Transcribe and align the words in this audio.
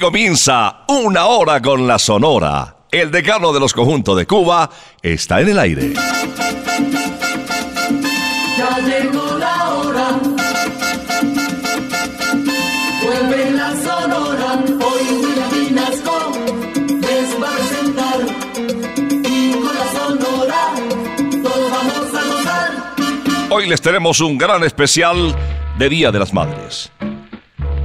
Comienza 0.00 0.84
una 0.88 1.26
hora 1.26 1.60
con 1.60 1.86
la 1.86 1.98
Sonora. 1.98 2.76
El 2.90 3.10
decano 3.10 3.52
de 3.52 3.60
los 3.60 3.74
conjuntos 3.74 4.16
de 4.16 4.26
Cuba 4.26 4.70
está 5.02 5.40
en 5.42 5.50
el 5.50 5.58
aire. 5.58 5.92
Ya 8.58 8.78
llegó 8.78 9.38
la 9.38 9.74
hora. 9.74 10.08
Vuelve 13.04 13.50
la 13.52 13.70
Sonora. 13.76 14.64
Hoy 14.66 15.02
William 15.22 15.50
Vinasco 15.68 16.32
les 17.00 17.40
va 17.40 17.48
a 17.48 17.56
presentar. 17.56 18.20
Y 19.30 19.52
con 19.52 19.74
la 19.74 19.92
Sonora 19.92 20.74
todos 21.42 21.70
vamos 21.70 22.14
a 22.14 22.22
gozar. 22.34 22.70
Hoy 23.50 23.68
les 23.68 23.80
tenemos 23.80 24.20
un 24.20 24.38
gran 24.38 24.64
especial 24.64 25.36
de 25.78 25.88
Día 25.88 26.10
de 26.10 26.18
las 26.18 26.32
Madres. 26.32 26.90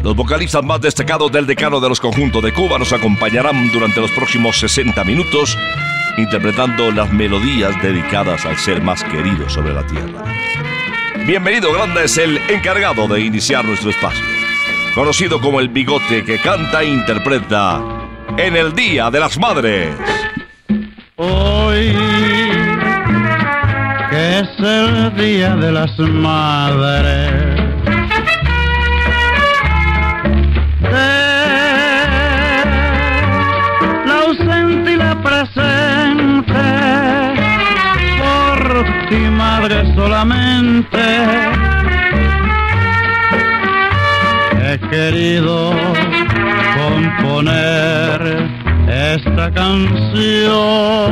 Los 0.05 0.15
vocalistas 0.15 0.63
más 0.63 0.79
destacados 0.81 1.31
del 1.31 1.47
decano 1.47 1.79
de 1.79 1.89
los 1.89 1.99
conjuntos 1.99 2.43
de 2.43 2.53
Cuba 2.53 2.77
nos 2.77 2.93
acompañarán 2.93 3.71
durante 3.71 3.99
los 3.99 4.11
próximos 4.11 4.59
60 4.59 5.03
minutos 5.03 5.57
interpretando 6.19 6.91
las 6.91 7.11
melodías 7.11 7.73
dedicadas 7.81 8.45
al 8.45 8.55
ser 8.55 8.83
más 8.83 9.03
querido 9.05 9.49
sobre 9.49 9.73
la 9.73 9.83
tierra. 9.87 10.23
Bienvenido 11.25 11.73
Grande 11.73 12.05
es 12.05 12.19
el 12.19 12.37
encargado 12.49 13.07
de 13.07 13.21
iniciar 13.21 13.65
nuestro 13.65 13.89
espacio, 13.89 14.23
conocido 14.93 15.41
como 15.41 15.59
el 15.59 15.69
bigote 15.69 16.23
que 16.23 16.37
canta 16.37 16.83
e 16.83 16.89
interpreta 16.89 17.81
en 18.37 18.57
el 18.57 18.75
Día 18.75 19.09
de 19.09 19.19
las 19.19 19.39
Madres. 19.39 19.89
Hoy, 21.15 21.95
que 24.11 24.39
es 24.39 24.49
el 24.59 25.15
Día 25.17 25.55
de 25.55 25.71
las 25.71 25.97
Madres 25.97 27.54
madre 39.35 39.93
solamente. 39.95 40.97
He 44.63 44.79
querido 44.89 45.73
componer 46.77 48.49
esta 48.87 49.51
canción. 49.51 51.11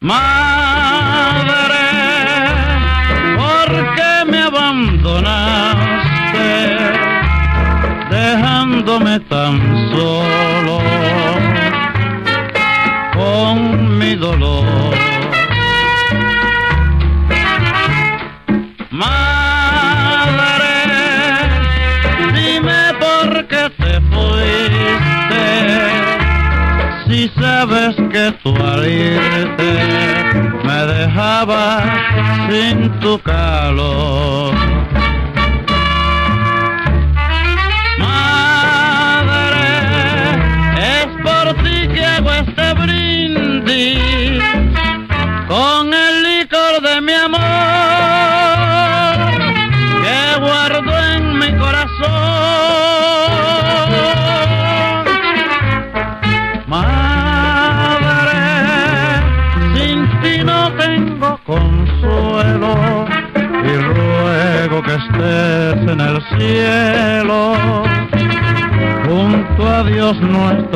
Madre, 0.00 0.24
¿por 3.36 3.68
qué 3.96 4.24
me 4.30 4.42
abandonaste? 4.42 5.54
dejándome 8.10 9.18
tan 9.20 9.60
solo 9.90 10.84
mi. 14.04 14.16
Madre, 18.90 20.76
dime 22.32 22.94
por 23.00 23.46
qué 23.48 23.70
te 23.78 24.00
fuiste, 24.12 25.46
si 27.06 27.28
sabes 27.40 27.94
que 28.12 28.32
tu 28.42 28.50
al 28.50 28.84
me 30.64 30.86
dejaba 30.94 31.82
sin 32.48 33.00
tu 33.00 33.18
calor. 33.20 34.83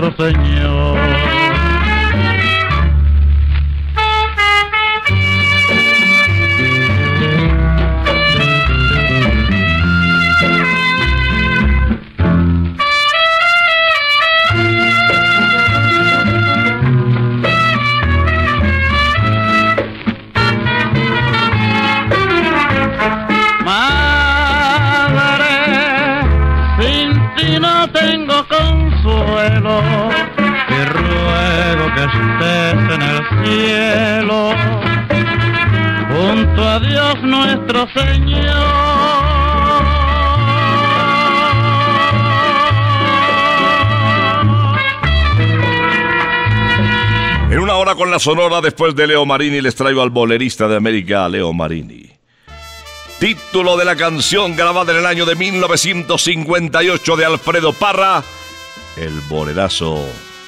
Nuestro 0.00 0.30
Señor. 0.30 0.77
Sonora 48.18 48.60
después 48.60 48.94
de 48.94 49.06
Leo 49.06 49.24
Marini 49.26 49.60
les 49.60 49.74
traigo 49.74 50.02
al 50.02 50.10
bolerista 50.10 50.68
de 50.68 50.76
América, 50.76 51.28
Leo 51.28 51.52
Marini. 51.52 52.10
Título 53.18 53.76
de 53.76 53.84
la 53.84 53.96
canción 53.96 54.54
grabada 54.54 54.92
en 54.92 54.98
el 54.98 55.06
año 55.06 55.26
de 55.26 55.34
1958 55.34 57.16
de 57.16 57.24
Alfredo 57.24 57.72
Parra, 57.72 58.22
El 58.96 59.20
bolerazo 59.28 60.04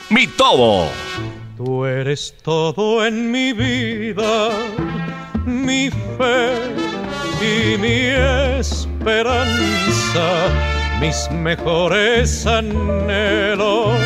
Mi 0.09 0.27
Tobo. 0.29 0.89
Tú 1.57 1.85
eres 1.85 2.35
todo 2.43 3.05
en 3.05 3.31
mi 3.31 3.53
vida, 3.53 4.51
mi 5.45 5.91
fe 5.91 6.55
y 7.43 7.77
mi 7.77 8.07
esperanza, 8.59 9.49
mis 11.01 11.31
mejores 11.31 12.47
anhelos. 12.47 13.99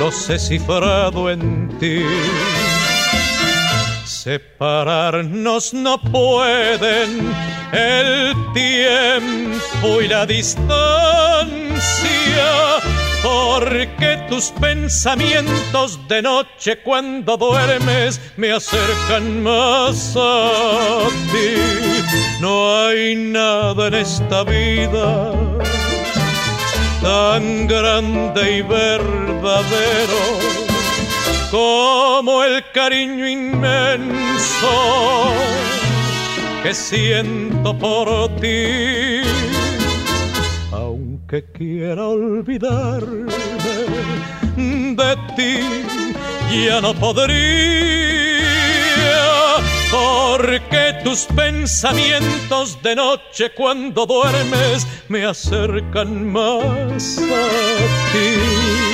Los 0.00 0.30
he 0.30 0.38
cifrado 0.38 1.28
en 1.28 1.68
ti. 1.78 2.02
Separarnos 4.06 5.74
no 5.74 6.00
pueden 6.00 7.30
el 7.70 8.34
tiempo 8.54 10.00
y 10.00 10.08
la 10.08 10.24
distancia 10.24 10.70
porque 13.22 14.24
tus 14.30 14.52
pensamientos 14.52 16.00
de 16.08 16.22
noche 16.22 16.78
cuando 16.82 17.36
duermes 17.36 18.18
me 18.38 18.52
acercan 18.52 19.42
más 19.42 20.14
a 20.16 21.08
ti. 21.30 22.40
No 22.40 22.86
hay 22.86 23.16
nada 23.16 23.88
en 23.88 23.94
esta 23.96 24.44
vida 24.44 25.49
tan 27.02 27.66
grande 27.66 28.58
y 28.58 28.62
verdadero 28.62 30.22
como 31.50 32.44
el 32.44 32.62
cariño 32.72 33.26
inmenso 33.28 34.68
que 36.62 36.74
siento 36.74 37.76
por 37.76 38.28
ti. 38.40 39.22
Que 41.30 41.44
quiera 41.52 42.08
olvidarme 42.08 43.32
de 44.56 45.16
ti, 45.36 45.60
ya 46.66 46.80
no 46.80 46.92
podría, 46.92 48.39
porque 49.90 50.94
tus 51.02 51.24
pensamientos 51.24 52.80
de 52.82 52.94
noche 52.94 53.50
cuando 53.54 54.06
duermes 54.06 54.86
me 55.08 55.24
acercan 55.24 56.30
más 56.32 57.18
a 57.18 58.12
ti. 58.12 58.89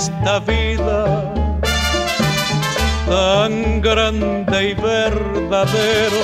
Esta 0.00 0.38
vida 0.40 1.30
tan 3.06 3.82
grande 3.82 4.70
y 4.70 4.74
verdadero 4.74 6.22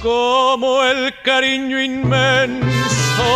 como 0.00 0.84
el 0.84 1.12
cariño 1.24 1.82
inmenso 1.82 3.30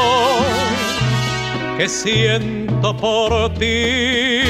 que 1.77 1.89
siento 1.89 2.97
por 2.97 3.53
ti. 3.55 4.43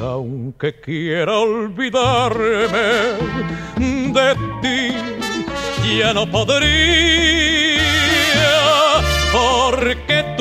Aunque 0.00 0.80
quiera 0.80 1.36
olvidarme 1.36 2.88
de 4.16 4.28
ti, 4.62 5.98
ya 5.98 6.14
no 6.14 6.24
podría 6.30 7.71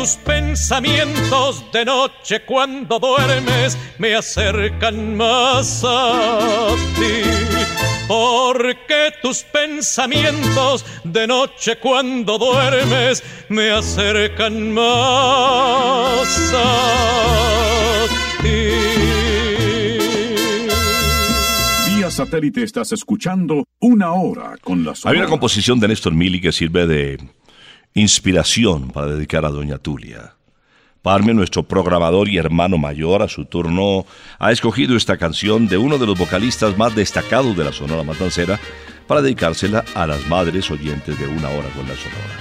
tus 0.01 0.15
pensamientos 0.15 1.63
de 1.71 1.85
noche 1.85 2.41
cuando 2.43 2.97
duermes 2.97 3.77
me 3.99 4.15
acercan 4.15 5.15
más 5.15 5.83
a 5.85 6.69
ti. 6.95 7.21
Porque 8.07 9.13
tus 9.21 9.43
pensamientos 9.43 10.83
de 11.03 11.27
noche 11.27 11.75
cuando 11.75 12.39
duermes 12.39 13.23
me 13.49 13.69
acercan 13.69 14.73
más 14.73 16.51
a 16.55 18.07
ti. 18.41 18.71
Vía 21.93 22.09
satélite 22.09 22.63
estás 22.63 22.91
escuchando 22.91 23.65
una 23.79 24.13
hora 24.13 24.55
con 24.63 24.83
la 24.83 24.95
Hay 25.03 25.17
una 25.17 25.27
composición 25.27 25.79
de 25.79 25.89
Néstor 25.89 26.15
Mili 26.15 26.41
que 26.41 26.51
sirve 26.51 26.87
de 26.87 27.19
inspiración 27.93 28.89
para 28.89 29.07
dedicar 29.07 29.45
a 29.45 29.49
Doña 29.49 29.77
Tulia. 29.77 30.35
Parme, 31.01 31.33
nuestro 31.33 31.63
programador 31.63 32.29
y 32.29 32.37
hermano 32.37 32.77
mayor, 32.77 33.23
a 33.23 33.27
su 33.27 33.45
turno, 33.45 34.05
ha 34.37 34.51
escogido 34.51 34.95
esta 34.95 35.17
canción 35.17 35.67
de 35.67 35.77
uno 35.77 35.97
de 35.97 36.05
los 36.05 36.17
vocalistas 36.17 36.77
más 36.77 36.95
destacados 36.95 37.57
de 37.57 37.63
la 37.63 37.73
Sonora 37.73 38.03
Matancera 38.03 38.59
para 39.07 39.21
dedicársela 39.21 39.83
a 39.95 40.05
las 40.05 40.27
madres 40.27 40.69
oyentes 40.69 41.19
de 41.19 41.27
una 41.27 41.49
hora 41.49 41.69
con 41.75 41.87
la 41.87 41.95
Sonora. 41.95 42.37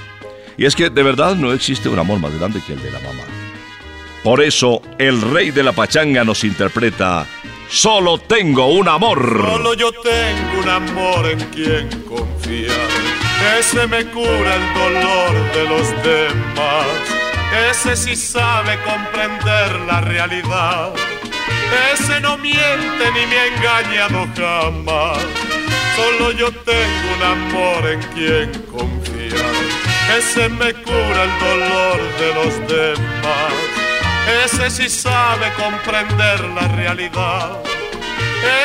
Y 0.58 0.66
es 0.66 0.76
que 0.76 0.90
de 0.90 1.02
verdad 1.02 1.36
no 1.36 1.52
existe 1.52 1.88
un 1.88 1.98
amor 1.98 2.20
más 2.20 2.38
grande 2.38 2.60
que 2.66 2.74
el 2.74 2.82
de 2.82 2.90
la 2.90 3.00
mamá. 3.00 3.24
Por 4.22 4.42
eso, 4.42 4.82
el 4.98 5.22
rey 5.22 5.50
de 5.50 5.62
la 5.62 5.72
pachanga 5.72 6.22
nos 6.22 6.44
interpreta 6.44 7.26
Solo 7.70 8.18
tengo 8.18 8.66
un 8.66 8.88
amor. 8.88 9.46
Solo 9.48 9.74
yo 9.74 9.92
tengo 9.92 10.60
un 10.60 10.68
amor 10.68 11.30
en 11.30 11.38
quien 11.50 12.02
confiar. 12.02 12.89
Ese 13.58 13.86
me 13.86 14.04
cura 14.06 14.54
el 14.54 14.74
dolor 14.74 15.52
de 15.54 15.64
los 15.68 16.02
demás. 16.02 16.86
Ese 17.70 17.96
sí 17.96 18.16
sabe 18.16 18.78
comprender 18.82 19.80
la 19.80 20.00
realidad. 20.02 20.92
Ese 21.92 22.20
no 22.20 22.36
miente 22.38 23.04
ni 23.14 23.26
me 23.26 23.38
ha 23.38 23.46
engañado 23.46 24.28
jamás. 24.36 25.18
Solo 25.96 26.32
yo 26.32 26.52
tengo 26.52 27.06
un 27.16 27.22
amor 27.22 27.86
en 27.90 28.02
quien 28.14 28.62
confiar. 28.64 29.54
Ese 30.16 30.48
me 30.48 30.72
cura 30.74 31.24
el 31.24 31.38
dolor 31.38 31.98
de 32.18 32.34
los 32.34 32.68
demás. 32.68 33.52
Ese 34.44 34.70
sí 34.70 34.88
sabe 34.88 35.52
comprender 35.54 36.40
la 36.50 36.68
realidad. 36.68 37.58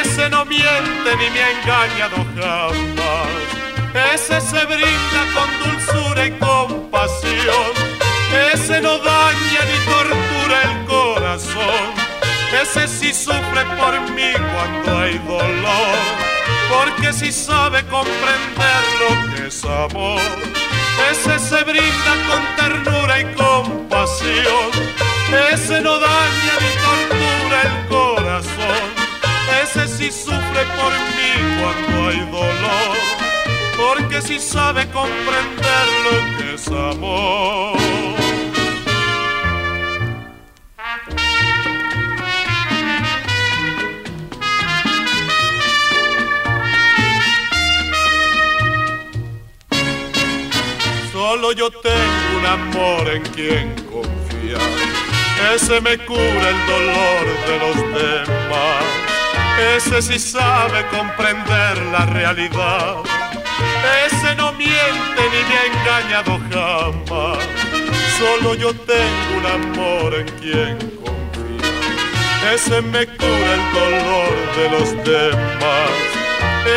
Ese 0.01 0.29
no 0.29 0.45
miente 0.45 1.15
ni 1.17 1.29
me 1.31 1.41
ha 1.41 1.51
engañado 1.51 2.17
jamás. 2.35 3.64
Ese 3.95 4.41
se 4.41 4.65
brinda 4.65 5.21
con 5.33 5.49
dulzura 5.63 6.25
y 6.25 6.31
compasión. 6.31 7.71
Ese 8.53 8.81
no 8.81 8.97
daña 8.97 9.61
ni 9.69 9.77
tortura 9.89 10.61
el 10.63 10.85
corazón. 10.85 12.05
Ese 12.61 12.89
sí 12.89 13.13
sufre 13.13 13.63
por 13.79 13.97
mí 14.11 14.33
cuando 14.53 14.99
hay 14.99 15.17
dolor. 15.19 15.95
Porque 16.69 17.13
sí 17.13 17.31
sabe 17.31 17.85
comprender 17.85 18.83
lo 18.99 19.33
que 19.33 19.47
es 19.47 19.63
amor. 19.63 20.19
Ese 21.09 21.39
se 21.39 21.63
brinda 21.63 22.13
con 22.27 22.55
ternura 22.57 23.21
y 23.21 23.25
compasión. 23.33 24.71
Ese 25.53 25.79
no 25.79 25.97
daña 25.99 26.53
ni 26.59 26.71
tortura 26.85 27.61
el 27.61 27.87
corazón. 27.87 28.83
Ese 29.63 29.87
sí 29.87 30.11
sufre 30.11 30.65
por 30.75 30.91
mí 31.15 31.61
cuando 31.61 32.09
hay 32.09 32.19
dolor. 32.29 33.24
Porque 33.77 34.21
sí 34.21 34.39
sabe 34.39 34.89
comprender 34.91 35.85
lo 36.05 36.37
que 36.37 36.53
es 36.55 36.67
amor. 36.67 37.77
Solo 51.11 51.51
yo 51.51 51.69
tengo 51.69 52.39
un 52.39 52.45
amor 52.45 53.09
en 53.09 53.23
quien 53.23 53.75
confiar. 53.91 54.61
Ese 55.53 55.81
me 55.81 55.97
cura 56.05 56.49
el 56.49 56.65
dolor 56.67 57.25
de 57.47 57.59
los 57.59 57.75
demás. 57.93 58.83
Ese 59.75 60.01
sí 60.01 60.19
sabe 60.19 60.85
comprender 60.87 61.77
la 61.91 62.05
realidad. 62.05 63.24
Ese 64.05 64.35
no 64.35 64.51
miente 64.53 65.21
ni 65.31 65.41
me 65.49 65.55
ha 65.57 65.65
engañado 65.73 66.39
jamás. 66.51 67.39
Solo 68.17 68.55
yo 68.55 68.73
tengo 68.73 69.37
un 69.37 69.45
amor 69.45 70.13
en 70.15 70.27
quien 70.39 70.77
confiar. 71.03 72.53
Ese 72.53 72.81
me 72.81 73.05
cura 73.05 73.53
el 73.57 73.73
dolor 73.73 74.35
de 74.57 74.69
los 74.69 75.03
demás. 75.03 75.91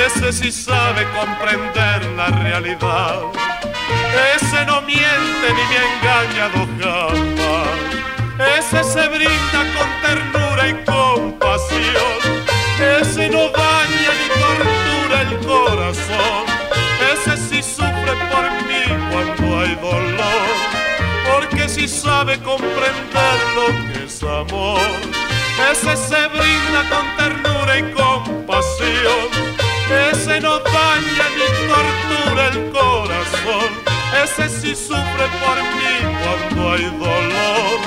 Ese 0.07 0.33
sí 0.33 0.53
sabe 0.53 1.07
comprender 1.19 2.05
la 2.17 2.27
realidad. 2.27 3.21
Ese 4.35 4.65
no 4.67 4.83
miente 4.83 5.47
ni 5.57 5.65
me 5.71 5.79
ha 5.79 5.85
engañado 5.95 6.69
jamás. 6.81 7.89
Ese 8.59 8.85
se 8.85 9.09
brinda 9.09 9.61
con 9.77 9.89
ternura 10.03 10.69
y 10.69 10.73
compasión. 10.75 11.08
Sí 21.79 21.87
sabe 21.87 22.37
comprender 22.41 23.39
lo 23.55 23.67
que 23.93 24.05
es 24.07 24.21
amor. 24.25 24.81
Ese 25.71 25.97
se 25.97 26.27
brinda 26.27 26.83
con 26.91 27.07
ternura 27.17 27.79
y 27.79 27.83
compasión. 27.93 29.29
Ese 30.11 30.41
no 30.41 30.59
daña 30.59 31.27
ni 31.37 31.47
tortura 31.69 32.49
el 32.49 32.71
corazón. 32.73 33.71
Ese 34.25 34.49
sí 34.49 34.75
sufre 34.75 35.27
por 35.41 35.57
mí 35.77 35.95
cuando 36.21 36.73
hay 36.73 36.85
dolor. 36.99 37.79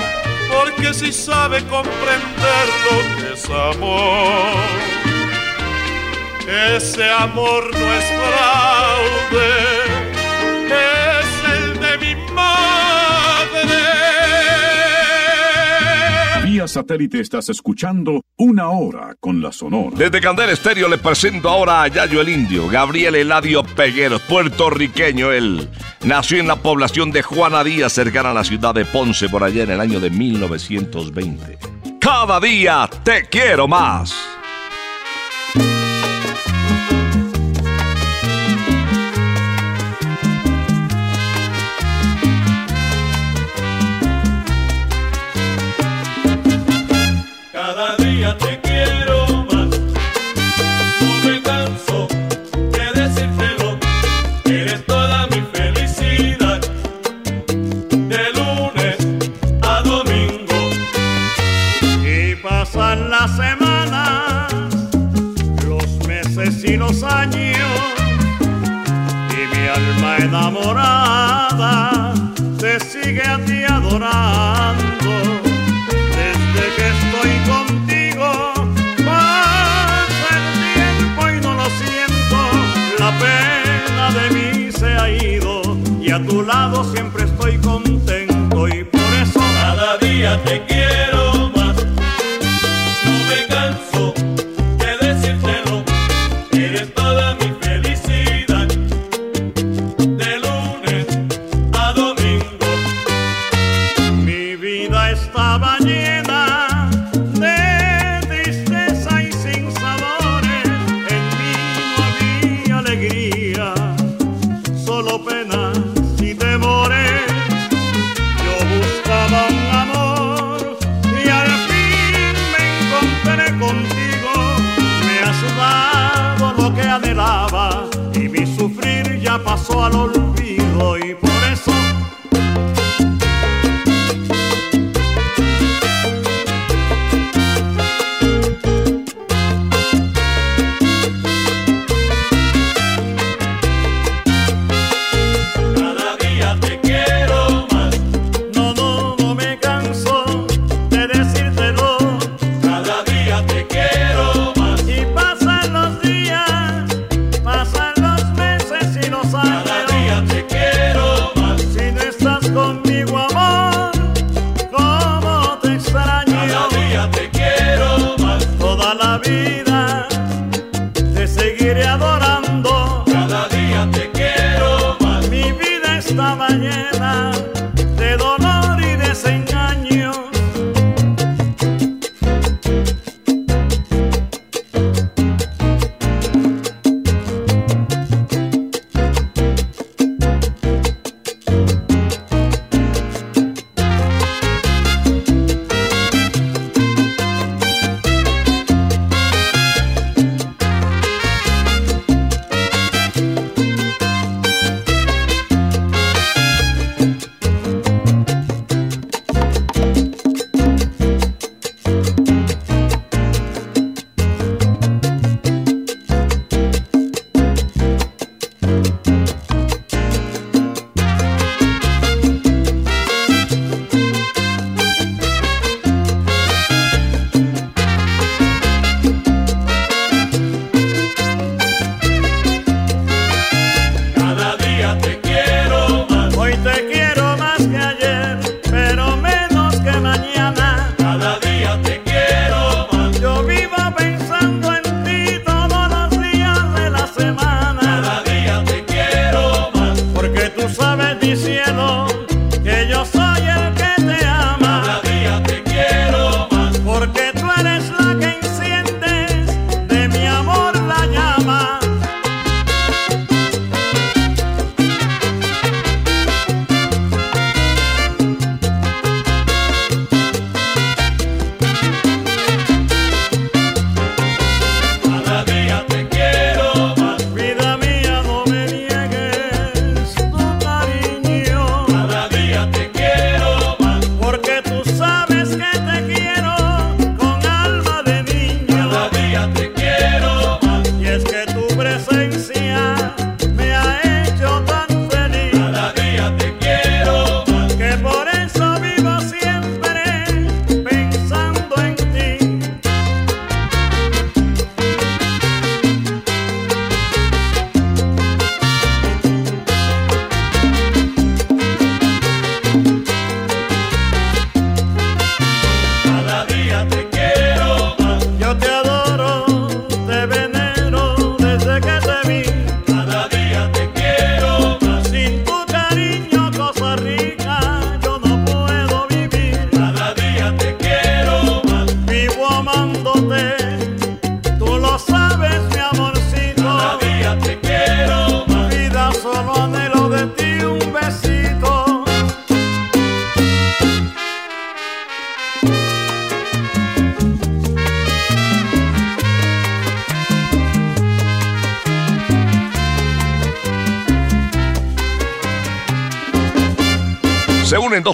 Porque 0.50 0.94
sí 0.94 1.12
sabe 1.12 1.62
comprender 1.66 2.66
lo 2.86 2.96
que 3.18 3.34
es 3.34 3.44
amor. 3.44 5.02
Ese 6.48 7.10
amor 7.10 7.70
no 7.76 7.92
es 7.94 8.04
fraude, 8.04 9.81
Satélite 16.68 17.20
estás 17.20 17.48
escuchando 17.48 18.22
Una 18.36 18.70
Hora 18.70 19.14
con 19.20 19.40
la 19.42 19.52
Sonora. 19.52 19.96
Desde 19.96 20.20
Candel 20.20 20.50
Estéreo 20.50 20.88
le 20.88 20.98
presento 20.98 21.48
ahora 21.48 21.82
a 21.82 21.88
Yayo 21.88 22.20
el 22.20 22.28
Indio, 22.28 22.68
Gabriel 22.68 23.14
Eladio 23.14 23.62
Pegueros, 23.62 24.22
puertorriqueño 24.22 25.32
él. 25.32 25.68
Nació 26.04 26.38
en 26.38 26.48
la 26.48 26.56
población 26.56 27.10
de 27.10 27.22
Juana 27.22 27.64
Díaz, 27.64 27.92
cercana 27.92 28.30
a 28.30 28.34
la 28.34 28.44
ciudad 28.44 28.74
de 28.74 28.84
Ponce, 28.84 29.28
por 29.28 29.44
allá 29.44 29.62
en 29.62 29.70
el 29.70 29.80
año 29.80 30.00
de 30.00 30.10
1920. 30.10 31.58
Cada 32.00 32.40
día 32.40 32.88
te 33.04 33.28
quiero 33.28 33.68
más. 33.68 34.14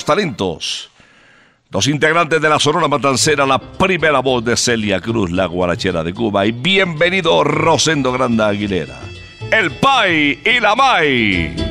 Talentos. 0.09 0.89
Dos 1.71 1.87
integrantes 1.87 2.41
de 2.41 2.49
la 2.49 2.59
Sonora 2.59 2.89
Matancera, 2.89 3.45
la 3.45 3.59
primera 3.59 4.21
voz 4.21 4.43
de 4.43 4.57
Celia 4.57 5.03
Cruz, 5.03 5.31
la 5.31 5.45
guarachera 5.45 6.03
de 6.03 6.15
Cuba, 6.15 6.47
y 6.47 6.53
bienvenido 6.53 7.45
Rosendo 7.45 8.11
Granda 8.11 8.49
Aguilera, 8.49 8.99
el 9.51 9.71
Pai 9.73 10.39
y 10.43 10.61
la 10.61 10.75
Mai. 10.75 11.68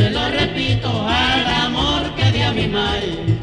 Se 0.00 0.10
lo 0.10 0.30
repito 0.30 0.88
al 1.06 1.46
amor 1.66 2.14
que 2.16 2.32
di 2.32 2.40
a 2.42 2.52
mi 2.52 2.66
mai. 2.66 3.39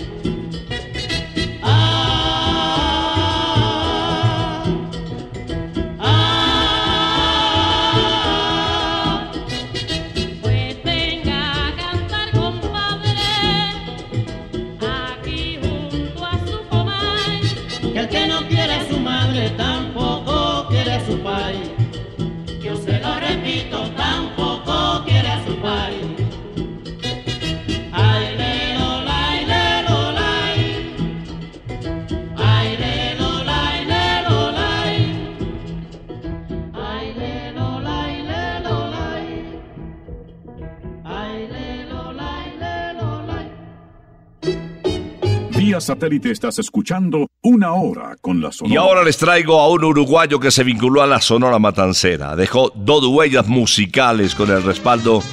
Satélite 45.88 46.32
estás 46.32 46.60
escuchando 46.60 47.28
una 47.42 47.72
hora 47.74 48.18
con 48.20 48.42
la 48.42 48.52
Sonora. 48.52 48.74
Y 48.74 48.78
ahora 48.78 49.04
les 49.04 49.18
traigo 49.18 49.60
a 49.60 49.70
un 49.70 49.86
uruguayo 49.86 50.38
que 50.38 50.52
se 50.52 50.66
vinculó 50.66 51.02
a 51.02 51.08
la 51.08 51.22
Sonora 51.22 51.60
Matancera. 51.60 52.36
Dejó 52.36 52.74
dos 52.76 53.08
huellas 53.08 53.48
musicales 53.48 54.36
con 54.36 54.52
el 54.52 54.64
respaldo 54.64 55.24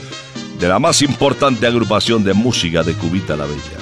de 0.61 0.69
la 0.69 0.79
más 0.79 1.03
importante 1.03 1.67
agrupación 1.67 2.23
de 2.23 2.35
música 2.35 2.85
de 2.85 2.95
Cubita 2.95 3.35
la 3.35 3.47
Bella. 3.47 3.79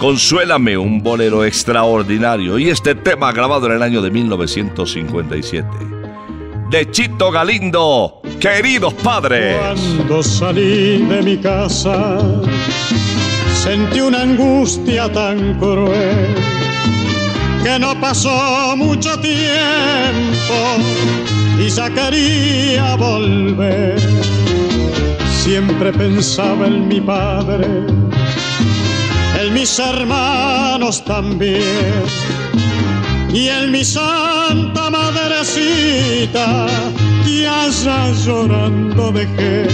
Consuélame, 0.00 0.76
un 0.76 1.00
bolero 1.00 1.44
extraordinario, 1.44 2.58
y 2.58 2.68
este 2.68 2.96
tema 2.96 3.30
grabado 3.30 3.66
en 3.66 3.74
el 3.74 3.82
año 3.82 4.02
de 4.02 4.10
1957. 4.10 5.68
De 6.70 6.90
Chito 6.90 7.30
Galindo, 7.30 8.20
queridos 8.40 8.94
padres. 8.94 9.56
Cuando 9.56 10.24
salí 10.24 11.06
de 11.06 11.22
mi 11.22 11.36
casa, 11.36 12.18
sentí 13.62 14.00
una 14.00 14.22
angustia 14.22 15.10
tan 15.12 15.54
cruel 15.60 16.34
que 17.62 17.78
no 17.78 17.94
pasó 18.00 18.74
mucho 18.76 19.16
tiempo 19.20 20.58
y 21.60 21.68
ya 21.68 21.88
quería 21.90 22.96
volver. 22.96 24.00
Siempre 25.44 25.92
pensaba 25.92 26.66
en 26.66 26.88
mi 26.88 27.00
padre, 27.00 27.66
en 29.40 29.54
mis 29.54 29.78
hermanos 29.78 31.04
también 31.04 32.02
y 33.32 33.46
en 33.46 33.70
mi 33.70 33.84
santa 33.84 34.90
madrecita 34.90 36.66
que 37.24 37.46
allá 37.46 38.10
llorando 38.24 39.12
dejé. 39.12 39.68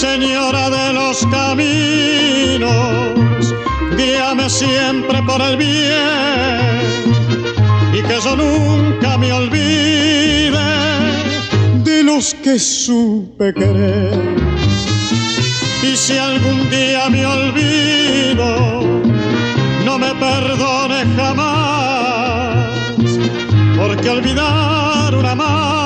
Señora 0.00 0.70
de 0.70 0.94
los 0.94 1.26
caminos, 1.26 2.64
guíame 3.98 4.48
siempre 4.48 5.22
por 5.24 5.42
el 5.42 5.58
bien 5.58 6.80
y 7.92 8.02
que 8.08 8.18
yo 8.24 8.34
nunca 8.34 9.18
me 9.18 9.30
olvide 9.30 10.58
de 11.84 12.02
los 12.02 12.32
que 12.32 12.58
supe 12.58 13.52
querer. 13.52 14.18
Y 15.82 15.94
si 15.94 16.16
algún 16.16 16.70
día 16.70 17.10
me 17.10 17.26
olvido, 17.26 18.80
no 19.84 19.98
me 19.98 20.14
perdone 20.14 21.04
jamás, 21.14 22.70
porque 23.76 24.08
olvidar 24.08 25.14
una 25.14 25.34
no 25.34 25.79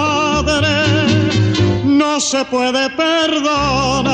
se 2.24 2.42
puede 2.46 2.88
perdonar. 2.90 4.04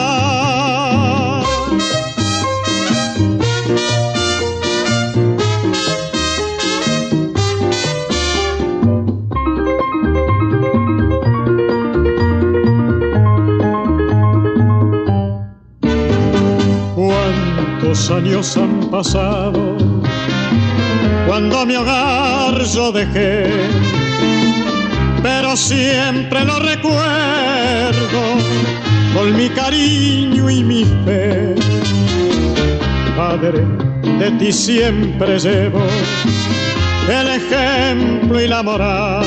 Los 17.82 18.10
años 18.10 18.56
han 18.56 18.88
pasado 18.90 19.76
cuando 21.26 21.66
mi 21.66 21.74
hogar 21.76 22.60
yo 22.64 22.92
dejé, 22.92 23.50
pero 25.22 25.56
siempre 25.56 26.44
lo 26.44 26.58
con 29.14 29.36
mi 29.36 29.48
cariño 29.48 30.50
y 30.50 30.64
mi 30.64 30.84
fe. 31.04 31.54
Padre, 33.16 33.64
de 34.18 34.30
ti 34.32 34.52
siempre 34.52 35.38
llevo 35.38 35.82
el 37.08 37.28
ejemplo 37.28 38.40
y 38.40 38.48
la 38.48 38.62
moral. 38.62 39.24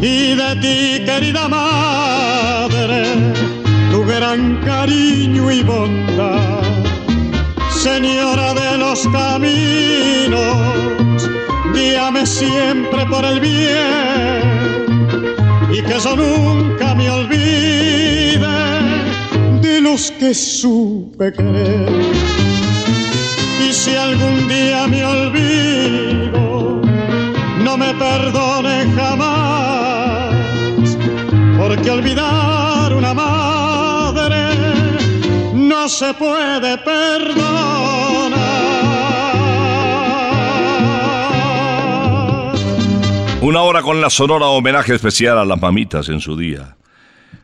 Y 0.00 0.34
de 0.34 0.56
ti, 0.62 1.04
querida 1.04 1.48
madre, 1.48 3.04
tu 3.90 4.04
gran 4.04 4.56
cariño 4.64 5.50
y 5.50 5.62
bondad. 5.62 6.62
Señora 7.70 8.54
de 8.54 8.78
los 8.78 9.06
caminos, 9.08 10.56
guíame 11.74 12.26
siempre 12.26 13.06
por 13.06 13.24
el 13.24 13.40
bien 13.40 14.49
y 15.72 15.82
que 15.82 15.98
yo 16.00 16.16
nunca 16.16 16.94
me 16.94 17.10
olvide 17.10 18.38
de 19.60 19.80
los 19.80 20.10
que 20.12 20.34
supe 20.34 21.32
querer. 21.32 21.88
Y 23.66 23.72
si 23.72 23.94
algún 23.94 24.48
día 24.48 24.86
me 24.88 25.04
olvido, 25.04 26.80
no 27.64 27.76
me 27.76 27.94
perdone 27.94 28.86
jamás, 28.96 30.34
porque 31.58 31.90
olvidar 31.90 32.94
una 32.94 33.14
madre 33.14 34.42
no 35.54 35.88
se 35.88 36.12
puede 36.14 36.78
perdonar. 36.78 38.49
Una 43.50 43.62
hora 43.62 43.82
con 43.82 44.00
la 44.00 44.10
sonora 44.10 44.46
homenaje 44.46 44.94
especial 44.94 45.36
a 45.36 45.44
las 45.44 45.60
mamitas 45.60 46.08
en 46.08 46.20
su 46.20 46.36
día. 46.36 46.76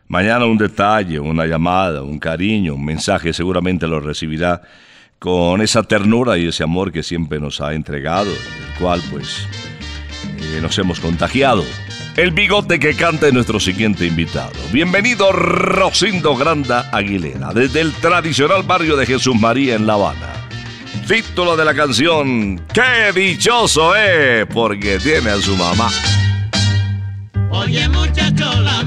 Mañana 0.07 0.47
un 0.47 0.57
detalle, 0.57 1.19
una 1.19 1.47
llamada, 1.47 2.03
un 2.03 2.21
cariño, 2.21 2.77
un 2.77 2.85
mensaje 2.85 3.33
seguramente 3.33 3.89
lo 3.89 3.99
recibirá 3.99 4.63
con 5.19 5.61
esa 5.63 5.83
ternura 5.83 6.39
y 6.39 6.47
ese 6.47 6.63
amor 6.63 6.93
que 6.93 7.03
siempre 7.03 7.41
nos 7.41 7.61
ha 7.61 7.75
entregado, 7.75 8.31
el 8.31 8.79
cual 8.81 9.03
pues 9.11 9.49
eh, 10.39 10.61
nos 10.63 10.79
hemos 10.79 11.01
contagiado. 11.01 11.65
El 12.17 12.31
bigote 12.31 12.79
que 12.79 12.95
canta 12.95 13.27
es 13.27 13.33
nuestro 13.33 13.59
siguiente 13.59 14.07
invitado. 14.07 14.53
Bienvenido 14.73 15.33
Rosindo 15.33 16.37
Granda 16.37 16.89
Aguilera, 16.93 17.53
desde 17.53 17.81
el 17.81 17.93
tradicional 17.95 18.63
barrio 18.63 18.97
de 18.97 19.07
Jesús 19.07 19.35
María 19.35 19.75
en 19.75 19.89
La 19.89 19.95
Habana. 19.95 20.46
Título 21.07 21.57
de 21.57 21.65
la 21.65 21.73
canción, 21.73 22.61
¡Qué 22.75 23.13
dichoso 23.15 23.95
es! 23.95 24.45
Porque 24.47 24.99
tiene 24.99 25.31
a 25.31 25.37
su 25.37 25.57
mamá. 25.57 25.89
Oye 27.51 27.89
muchacho, 27.89 28.61
la 28.61 28.83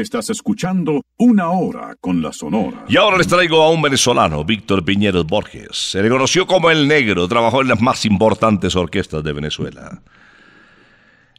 estás 0.00 0.30
escuchando 0.30 1.02
Una 1.18 1.50
Hora 1.50 1.96
con 2.00 2.22
la 2.22 2.32
Sonora. 2.32 2.84
Y 2.88 2.96
ahora 2.96 3.18
les 3.18 3.26
traigo 3.26 3.60
a 3.62 3.70
un 3.70 3.82
venezolano, 3.82 4.44
Víctor 4.44 4.84
Piñeros 4.84 5.26
Borges. 5.26 5.90
Se 5.90 6.00
le 6.02 6.08
conoció 6.08 6.46
como 6.46 6.70
El 6.70 6.86
Negro, 6.86 7.26
trabajó 7.28 7.62
en 7.62 7.68
las 7.68 7.80
más 7.80 8.04
importantes 8.04 8.76
orquestas 8.76 9.24
de 9.24 9.32
Venezuela. 9.32 10.02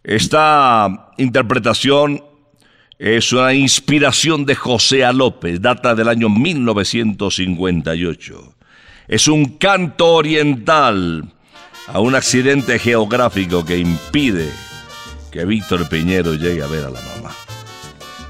Esta 0.03 1.11
interpretación 1.17 2.21
es 2.97 3.33
una 3.33 3.53
inspiración 3.53 4.45
de 4.45 4.55
José. 4.55 5.03
López, 5.13 5.61
data 5.61 5.93
del 5.95 6.07
año 6.07 6.29
1958. 6.29 8.55
Es 9.07 9.27
un 9.27 9.57
canto 9.57 10.13
oriental 10.13 11.31
a 11.87 11.99
un 11.99 12.15
accidente 12.15 12.79
geográfico 12.79 13.63
que 13.63 13.77
impide 13.77 14.49
que 15.31 15.45
Víctor 15.45 15.87
Piñero 15.89 16.33
llegue 16.33 16.63
a 16.63 16.67
ver 16.67 16.85
a 16.85 16.89
la 16.89 16.99
mamá. 17.01 17.44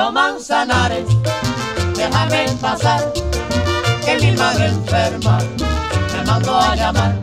Río 0.00 0.12
Manzanares, 0.12 1.04
déjame 1.94 2.48
pasar, 2.58 3.12
que 4.02 4.16
mi 4.18 4.32
madre 4.32 4.68
enferma 4.68 5.38
me 6.14 6.24
mandó 6.24 6.58
a 6.58 6.74
llamar. 6.74 7.16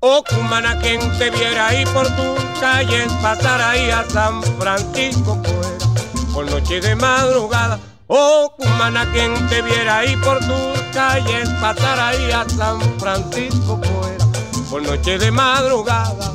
Oh, 0.00 0.24
cumana, 0.26 0.78
quien 0.80 1.00
te 1.18 1.28
viera 1.28 1.66
ahí 1.66 1.84
por 1.84 2.06
tu 2.16 2.34
calle, 2.58 3.06
pasar 3.20 3.60
ahí 3.60 3.90
a 3.90 4.08
San 4.08 4.42
Francisco 4.58 5.38
fuera, 5.44 6.32
por 6.32 6.50
noche 6.50 6.80
de 6.80 6.96
madrugada. 6.96 7.78
Oh, 8.06 8.50
cumana, 8.56 9.04
quien 9.12 9.34
te 9.50 9.60
viera 9.60 9.98
ahí 9.98 10.16
por 10.16 10.38
tu 10.38 10.56
calle, 10.94 11.44
pasar 11.60 12.00
ahí 12.00 12.32
a 12.32 12.48
San 12.48 12.80
Francisco 12.98 13.78
fuera, 13.82 14.24
por 14.70 14.82
noche 14.82 15.18
de 15.18 15.30
madrugada. 15.30 16.34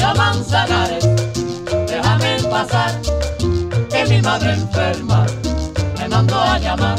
Río 0.00 0.14
Manzanares, 0.14 1.06
déjame 1.86 2.42
pasar, 2.44 2.98
que 3.90 4.06
mi 4.08 4.22
madre 4.22 4.54
enferma 4.54 5.26
me 5.98 6.08
mandó 6.08 6.40
a 6.40 6.58
llamar. 6.58 6.98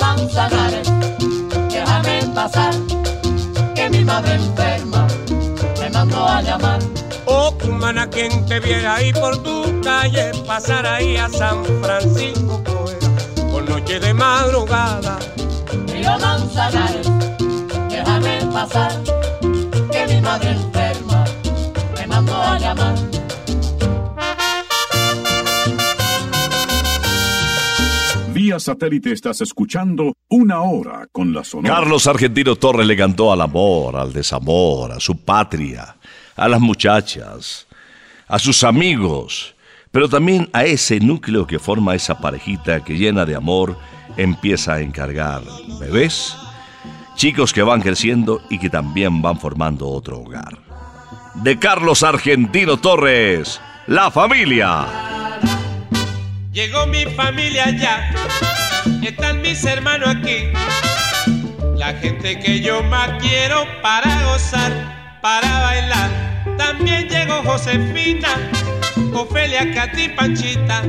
Manzanares, 0.00 0.88
déjame 1.70 2.22
pasar, 2.34 2.74
que 3.74 3.90
mi 3.90 4.04
madre 4.04 4.34
enferma 4.34 4.75
a 6.36 6.42
llamar. 6.42 6.80
Oh, 7.24 7.56
cumana, 7.58 8.08
quien 8.08 8.46
te 8.46 8.60
viera 8.60 8.96
ahí 8.96 9.12
por 9.12 9.42
tu 9.42 9.80
calle, 9.82 10.32
pasar 10.46 10.86
ahí 10.86 11.16
a 11.16 11.28
San 11.28 11.64
Francisco 11.82 12.62
fuera, 12.64 13.50
por 13.50 13.68
noche 13.68 13.98
de 13.98 14.14
madrugada. 14.14 15.18
Río 15.88 16.18
Manzanares, 16.18 17.10
déjame 17.88 18.46
pasar, 18.52 18.92
que 19.90 20.14
mi 20.14 20.20
madre 20.20 20.50
enferma 20.50 21.24
me 21.96 22.06
mandó 22.06 22.34
a 22.34 22.58
llamar. 22.58 22.94
Vía 28.32 28.60
satélite 28.60 29.12
estás 29.12 29.40
escuchando 29.40 30.12
Una 30.28 30.60
Hora 30.60 31.08
con 31.10 31.32
la 31.32 31.42
Sonora. 31.42 31.74
Carlos 31.74 32.06
Argentino 32.06 32.54
Torres 32.56 32.86
le 32.86 32.94
cantó 32.94 33.32
al 33.32 33.40
amor, 33.40 33.96
al 33.96 34.12
desamor, 34.12 34.92
a 34.92 35.00
su 35.00 35.16
patria, 35.24 35.95
a 36.36 36.48
las 36.48 36.60
muchachas, 36.60 37.66
a 38.28 38.38
sus 38.38 38.64
amigos, 38.64 39.54
pero 39.90 40.08
también 40.08 40.48
a 40.52 40.64
ese 40.64 41.00
núcleo 41.00 41.46
que 41.46 41.58
forma 41.58 41.94
esa 41.94 42.18
parejita 42.18 42.84
que 42.84 42.98
llena 42.98 43.24
de 43.24 43.34
amor 43.34 43.78
empieza 44.16 44.74
a 44.74 44.80
encargar 44.80 45.42
bebés, 45.80 46.36
chicos 47.14 47.52
que 47.52 47.62
van 47.62 47.80
creciendo 47.80 48.42
y 48.50 48.58
que 48.58 48.70
también 48.70 49.22
van 49.22 49.38
formando 49.40 49.88
otro 49.88 50.20
hogar. 50.20 50.58
De 51.36 51.58
Carlos 51.58 52.02
Argentino 52.02 52.78
Torres, 52.78 53.60
La 53.86 54.10
Familia. 54.10 54.86
Llegó 56.52 56.86
mi 56.86 57.04
familia 57.04 57.70
ya, 57.70 58.10
están 59.02 59.42
mis 59.42 59.62
hermanos 59.64 60.08
aquí. 60.08 60.50
La 61.76 61.92
gente 61.94 62.38
que 62.40 62.60
yo 62.60 62.82
más 62.84 63.10
quiero 63.20 63.64
para 63.82 64.24
gozar, 64.24 65.05
para 65.26 65.58
bailar. 65.58 66.10
También 66.56 67.08
llegó 67.08 67.42
Josefina, 67.42 68.28
Ofelia, 69.12 69.74
Katy, 69.74 70.10
Panchita. 70.10 70.84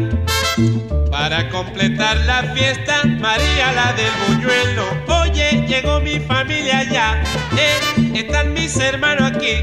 Para 1.10 1.50
completar 1.50 2.16
la 2.18 2.44
fiesta, 2.54 3.02
María 3.20 3.72
la 3.72 3.94
del 3.94 4.12
buñuelo. 4.28 4.86
Oye, 5.22 5.66
llegó 5.68 6.00
mi 6.02 6.20
familia 6.20 6.84
ya, 6.84 7.24
eh, 7.58 7.80
están 8.14 8.54
mis 8.54 8.78
hermanos 8.78 9.32
aquí. 9.32 9.56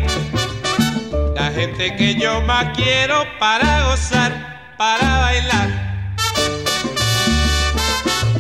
La 1.37 1.53
gente 1.53 1.95
que 1.95 2.17
yo 2.17 2.41
más 2.41 2.77
quiero 2.77 3.25
para 3.39 3.85
gozar, 3.85 4.33
para 4.77 5.19
bailar. 5.19 5.69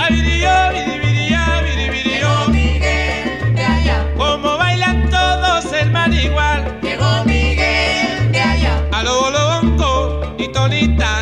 Ay, 0.01 0.20
vidió, 0.20 0.51
vidi, 0.73 0.99
vidiá, 0.99 1.04
bongo 10.88 11.13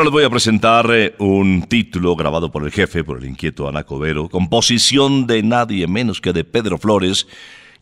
ahora 0.00 0.08
les 0.08 0.12
voy 0.12 0.24
a 0.24 0.30
presentar 0.30 0.90
eh, 0.94 1.14
un 1.18 1.64
título 1.64 2.16
grabado 2.16 2.50
por 2.50 2.64
el 2.64 2.70
jefe, 2.70 3.04
por 3.04 3.18
el 3.18 3.26
inquieto 3.26 3.68
Ana 3.68 3.84
Covero, 3.84 4.30
composición 4.30 5.26
de 5.26 5.42
nadie 5.42 5.86
menos 5.86 6.22
que 6.22 6.32
de 6.32 6.42
Pedro 6.42 6.78
Flores, 6.78 7.26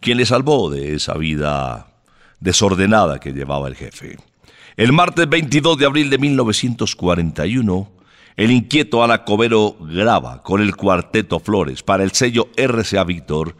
quien 0.00 0.18
le 0.18 0.26
salvó 0.26 0.68
de 0.68 0.96
esa 0.96 1.14
vida 1.14 1.92
desordenada 2.40 3.20
que 3.20 3.32
llevaba 3.32 3.68
el 3.68 3.76
jefe. 3.76 4.16
El 4.76 4.92
martes 4.92 5.28
22 5.28 5.78
de 5.78 5.86
abril 5.86 6.10
de 6.10 6.18
1941, 6.18 7.88
el 8.36 8.50
inquieto 8.50 9.04
Ana 9.04 9.22
Covero 9.22 9.76
graba 9.78 10.42
con 10.42 10.60
el 10.60 10.74
cuarteto 10.74 11.38
Flores 11.38 11.84
para 11.84 12.02
el 12.02 12.10
sello 12.10 12.48
RCA 12.56 13.04
Víctor 13.04 13.54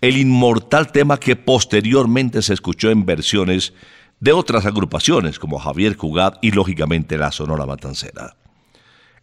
el 0.00 0.16
inmortal 0.16 0.92
tema 0.92 1.18
que 1.18 1.36
posteriormente 1.36 2.40
se 2.42 2.54
escuchó 2.54 2.90
en 2.90 3.04
versiones 3.04 3.72
de 4.20 4.32
otras 4.32 4.66
agrupaciones 4.66 5.38
como 5.38 5.58
Javier 5.58 5.96
Cugat 5.96 6.38
y 6.42 6.50
lógicamente 6.50 7.16
la 7.16 7.32
Sonora 7.32 7.66
Matancera. 7.66 8.36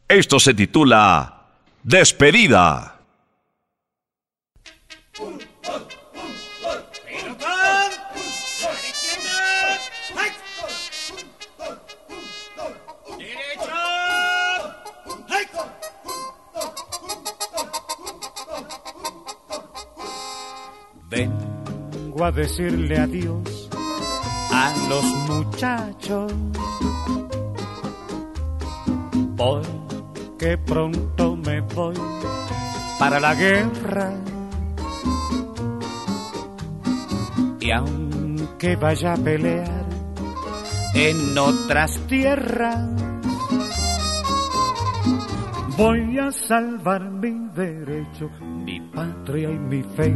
Esto 0.08 0.40
se 0.40 0.54
titula 0.54 1.48
Despedida. 1.84 2.92
Vengo 21.10 22.26
a 22.26 22.32
decirle 22.32 22.98
adiós 22.98 23.55
a 24.56 24.74
los 24.88 25.06
muchachos. 25.30 26.34
Porque 29.36 30.58
pronto 30.58 31.36
me 31.36 31.60
voy 31.62 31.96
para 32.98 33.20
la 33.20 33.36
guerra. 33.36 34.14
Y 37.60 37.72
aunque 37.72 38.76
vaya 38.78 39.14
a 39.14 39.18
pelear 39.18 39.86
en 40.94 41.38
otras 41.38 42.00
tierras, 42.08 42.90
voy 45.78 46.18
a 46.20 46.32
salvar 46.32 47.10
mi 47.10 47.50
derecho, 47.54 48.30
mi 48.42 48.80
patria 48.80 49.50
y 49.52 49.60
mi 49.60 49.84
fe. 49.84 50.16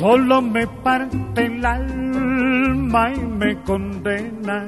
Solo 0.00 0.40
me 0.40 0.66
parte 0.66 1.44
el 1.44 1.62
alma 1.62 3.12
y 3.14 3.20
me 3.20 3.62
condena. 3.64 4.66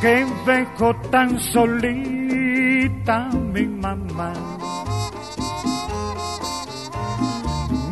Que 0.00 0.24
dejo 0.46 0.96
tan 1.10 1.38
solita 1.38 3.28
mi 3.52 3.66
mamá. 3.66 4.32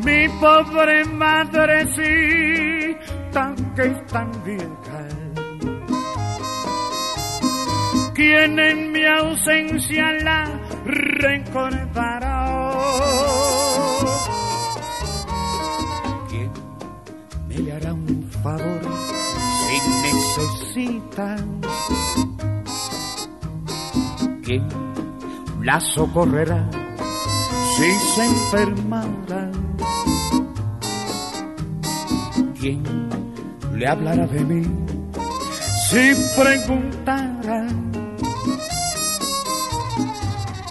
Mi 0.07 0.27
pobre 0.41 1.05
madrecita 1.05 1.85
que 3.77 3.83
es 3.83 4.07
tan 4.07 4.31
vieja. 4.43 5.07
Quien 8.15 8.59
en 8.59 8.91
mi 8.91 9.05
ausencia 9.05 10.15
la 10.23 10.47
recordará. 10.87 12.28
Favor 18.43 18.81
si 19.61 19.77
necesita? 20.07 21.37
¿Quién 24.45 24.67
la 25.63 25.81
socorrerá 25.81 26.69
si 27.77 27.91
se 28.15 28.25
enfermara? 28.25 29.51
¿Quién 32.59 32.83
le 33.75 33.87
hablará 33.87 34.27
de 34.27 34.45
mí 34.45 34.63
si 35.89 36.15
preguntara 36.37 37.67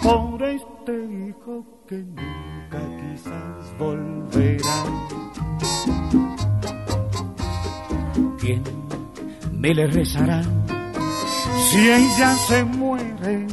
por 0.02 0.42
este 0.42 0.92
hijo 1.28 1.64
que 1.88 1.96
nunca 1.96 2.80
me 9.58 9.74
le 9.74 9.86
rezará 9.88 10.40
si 11.68 11.90
ella 11.90 12.36
se 12.46 12.64
muere? 12.64 13.46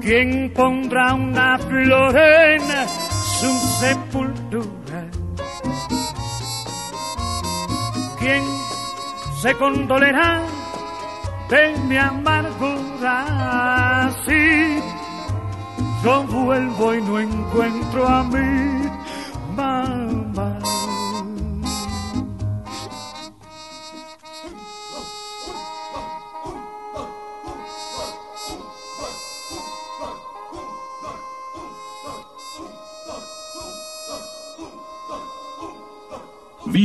¿Quién 0.00 0.52
pondrá 0.54 1.14
una 1.14 1.58
flor 1.58 2.16
en 2.16 2.60
su 3.38 3.50
sepultura? 3.80 5.10
¿Quién 8.18 8.42
se 9.42 9.54
condolerá 9.54 10.42
de 11.48 11.76
mi 11.88 11.96
amargura? 11.96 13.16
Si 14.24 14.80
yo 16.04 16.22
vuelvo 16.24 16.94
y 16.94 17.02
no 17.02 17.18
encuentro 17.20 18.06
a 18.06 18.22
mi 18.24 18.88
mamá. 19.56 20.07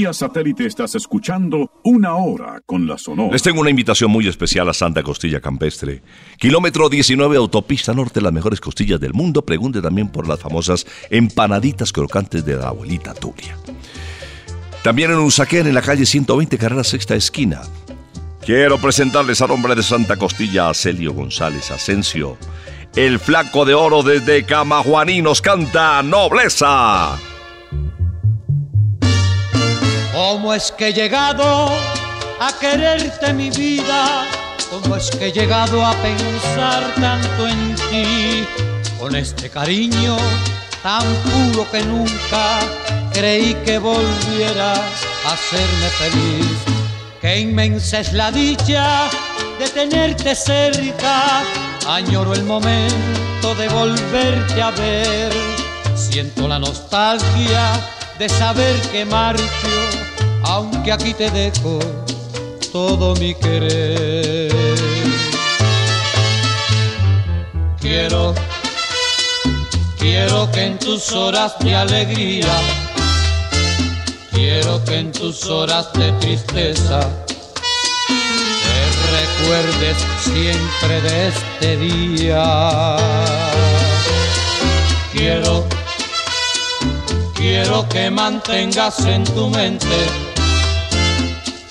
Vía 0.03 0.11
satélite 0.11 0.65
estás 0.65 0.95
escuchando 0.95 1.79
Una 1.85 2.15
Hora 2.15 2.61
con 2.65 2.85
la 2.85 2.97
Sonora. 2.97 3.31
Les 3.31 3.41
tengo 3.41 3.61
una 3.61 3.69
invitación 3.69 4.11
muy 4.11 4.27
especial 4.27 4.67
a 4.67 4.73
Santa 4.73 5.01
Costilla 5.01 5.39
Campestre. 5.39 6.03
Kilómetro 6.37 6.89
19, 6.89 7.37
autopista 7.37 7.93
norte, 7.93 8.19
las 8.19 8.33
mejores 8.33 8.59
costillas 8.59 8.99
del 8.99 9.13
mundo. 9.13 9.45
Pregunte 9.45 9.81
también 9.81 10.09
por 10.09 10.27
las 10.27 10.41
famosas 10.41 10.85
empanaditas 11.09 11.93
crocantes 11.93 12.43
de 12.43 12.57
la 12.57 12.67
abuelita 12.67 13.13
Tulia. 13.13 13.55
También 14.83 15.09
en 15.09 15.19
Usaquén, 15.19 15.67
en 15.67 15.73
la 15.73 15.81
calle 15.81 16.05
120, 16.05 16.57
carrera 16.57 16.83
sexta 16.83 17.15
esquina. 17.15 17.61
Quiero 18.45 18.79
presentarles 18.79 19.39
al 19.41 19.51
hombre 19.51 19.73
de 19.73 19.83
Santa 19.83 20.17
Costilla, 20.17 20.67
a 20.67 20.73
Celio 20.73 21.13
González 21.13 21.71
Asensio. 21.71 22.37
El 22.93 23.19
flaco 23.19 23.63
de 23.63 23.73
oro 23.73 24.03
desde 24.03 24.43
Camajuaní 24.43 25.21
nos 25.21 25.41
canta 25.41 26.03
Nobleza. 26.03 27.17
¿Cómo 30.13 30.53
es 30.53 30.71
que 30.71 30.89
he 30.89 30.93
llegado 30.93 31.69
a 32.39 32.53
quererte 32.59 33.33
mi 33.33 33.49
vida? 33.49 34.27
¿Cómo 34.69 34.95
es 34.95 35.09
que 35.09 35.29
he 35.29 35.31
llegado 35.31 35.83
a 35.83 35.91
pensar 35.93 36.83
tanto 37.01 37.47
en 37.47 37.75
ti? 37.75 38.47
Con 38.99 39.15
este 39.15 39.49
cariño 39.49 40.15
tan 40.83 41.01
puro 41.01 41.65
que 41.71 41.81
nunca 41.81 42.59
creí 43.11 43.55
que 43.65 43.79
volvieras 43.79 44.81
a 45.25 45.33
hacerme 45.33 45.89
feliz. 45.97 46.57
Qué 47.19 47.39
inmensa 47.39 48.01
es 48.01 48.13
la 48.13 48.31
dicha 48.31 49.09
de 49.57 49.67
tenerte 49.67 50.35
cerca. 50.35 51.41
Añoro 51.87 52.33
el 52.33 52.43
momento 52.43 53.55
de 53.57 53.67
volverte 53.67 54.61
a 54.61 54.69
ver. 54.69 55.33
Siento 55.95 56.47
la 56.47 56.59
nostalgia 56.59 57.73
de 58.23 58.29
saber 58.29 58.79
que 58.89 59.03
marcho, 59.03 59.43
aunque 60.43 60.93
aquí 60.93 61.13
te 61.13 61.29
dejo 61.29 61.77
todo 62.71 63.13
mi 63.15 63.35
querer. 63.35 64.49
Quiero 67.81 68.33
que 70.53 70.63
en 70.67 70.79
tus 70.79 71.11
horas 71.11 71.59
de 71.59 71.75
alegría, 71.75 72.53
quiero 74.31 74.81
que 74.85 74.99
en 74.99 75.11
tus 75.11 75.45
horas 75.47 75.91
de 75.93 76.11
tristeza, 76.13 77.01
te 78.07 78.79
recuerdes 79.19 79.97
siempre 80.21 81.01
de 81.01 81.27
este 81.27 81.77
día. 81.77 82.97
Quiero, 85.11 85.65
quiero 87.43 87.85
que 87.89 88.09
mantengas 88.09 89.05
en 89.05 89.25
tu 89.25 89.49
mente 89.49 89.99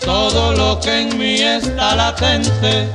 todo 0.05 0.53
lo 0.53 0.79
que 0.81 1.01
en 1.01 1.19
mí 1.19 1.41
está 1.41 1.97
latente, 1.97 2.89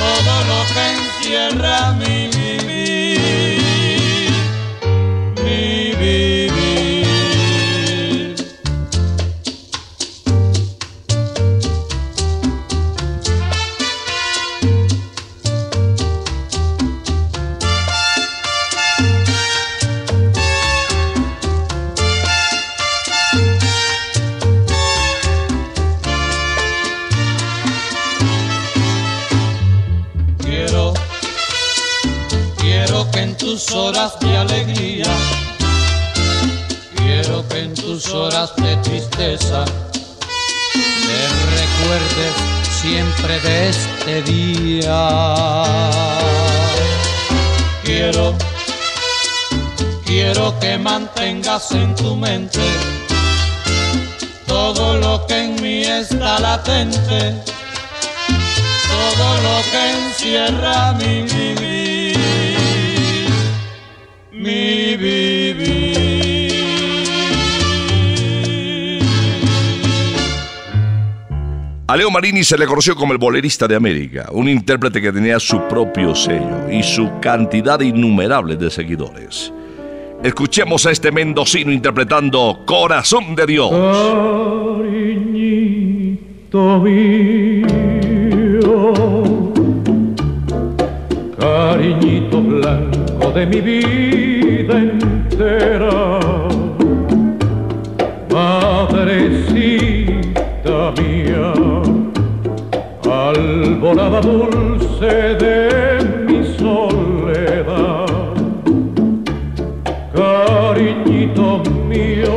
todo 0.00 0.34
lo 0.50 0.58
que 0.72 0.84
encierra 0.96 1.92
mi 1.92 2.37
horas 33.72 34.18
de 34.20 34.36
alegría, 34.36 35.06
quiero 36.96 37.46
que 37.48 37.60
en 37.60 37.74
tus 37.74 38.08
horas 38.10 38.54
de 38.56 38.76
tristeza, 38.78 39.64
te 40.72 41.28
recuerdes 41.60 42.34
siempre 42.80 43.40
de 43.40 43.68
este 43.68 44.22
día. 44.22 45.08
Quiero, 47.84 48.34
quiero 50.04 50.58
que 50.60 50.78
mantengas 50.78 51.72
en 51.72 51.94
tu 51.94 52.16
mente 52.16 52.60
todo 54.46 54.96
lo 54.98 55.26
que 55.26 55.44
en 55.44 55.62
mí 55.62 55.82
está 55.82 56.38
latente 56.38 57.34
todo 58.88 59.28
lo 59.46 59.62
que 59.70 59.82
encierra 59.90 60.92
mi 60.94 61.22
vivir, 61.22 62.17
mi 64.32 64.96
vivir. 64.96 65.88
A 71.90 71.96
Leo 71.96 72.10
Marini 72.10 72.44
se 72.44 72.58
le 72.58 72.66
conoció 72.66 72.94
como 72.94 73.14
el 73.14 73.18
bolerista 73.18 73.66
de 73.66 73.74
América, 73.74 74.28
un 74.32 74.46
intérprete 74.46 75.00
que 75.00 75.10
tenía 75.10 75.40
su 75.40 75.58
propio 75.68 76.14
sello 76.14 76.70
y 76.70 76.82
su 76.82 77.08
cantidad 77.18 77.80
innumerable 77.80 78.56
de 78.56 78.68
seguidores. 78.70 79.50
Escuchemos 80.22 80.84
a 80.84 80.90
este 80.90 81.10
mendocino 81.10 81.72
interpretando 81.72 82.60
Corazón 82.66 83.34
de 83.34 83.46
Dios. 83.46 83.70
Cariñito 84.82 85.68
mío, 86.80 87.66
cariñito 91.38 92.42
blanco 92.42 93.07
de 93.38 93.46
mi 93.46 93.60
vida 93.60 94.74
entera, 94.78 96.18
madrecita 98.32 99.20
mía, 100.98 101.52
alborada 103.08 104.20
dulce 104.22 105.36
de 105.44 105.56
mi 106.26 106.44
soledad, 106.58 108.06
cariñito 110.12 111.62
mío. 111.88 112.36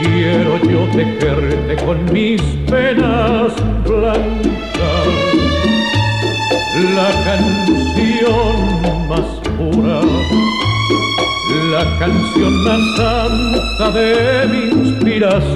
Quiero 0.00 0.52
yo 0.70 0.80
tejerte 0.92 1.74
con 1.84 1.96
mis 2.12 2.40
penas 2.70 3.52
blancas 3.84 5.31
la 6.82 7.10
canción 7.24 9.08
más 9.08 9.28
pura, 9.56 10.00
la 11.70 11.84
canción 11.98 12.52
más 12.64 12.80
santa 12.96 13.90
de 13.92 14.48
mi 14.48 14.62
inspiración. 14.80 15.52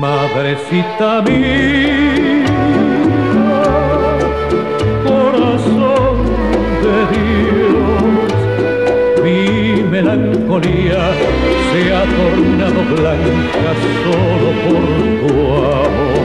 Madrecita 0.00 1.22
mía, 1.22 2.44
corazón 5.04 6.16
de 6.84 6.96
Dios, 7.12 8.32
mi 9.22 9.42
melancolía 9.82 11.02
se 11.70 11.80
ha 11.94 12.04
tornado 12.04 12.80
blanca 12.96 13.70
solo 14.02 14.48
por 14.64 14.84
tu 15.20 15.32
amor. 15.56 16.19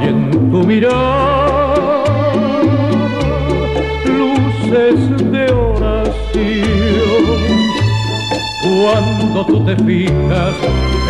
Hay 0.00 0.08
en 0.08 0.50
tu 0.50 0.62
mirar 0.64 0.94
luces 4.06 5.00
de 5.30 5.52
oración. 5.52 7.24
Cuando 8.62 9.46
tú 9.46 9.64
te 9.64 9.76
fijas 9.76 10.54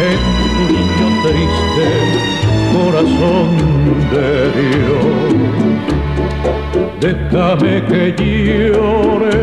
en 0.08 0.20
tu 0.56 0.62
niño 0.72 1.06
triste, 1.24 1.86
corazón 2.72 3.48
de 4.12 4.28
Dios, 4.60 5.10
déjame 7.00 7.74
que 7.86 8.02
llore 8.72 9.40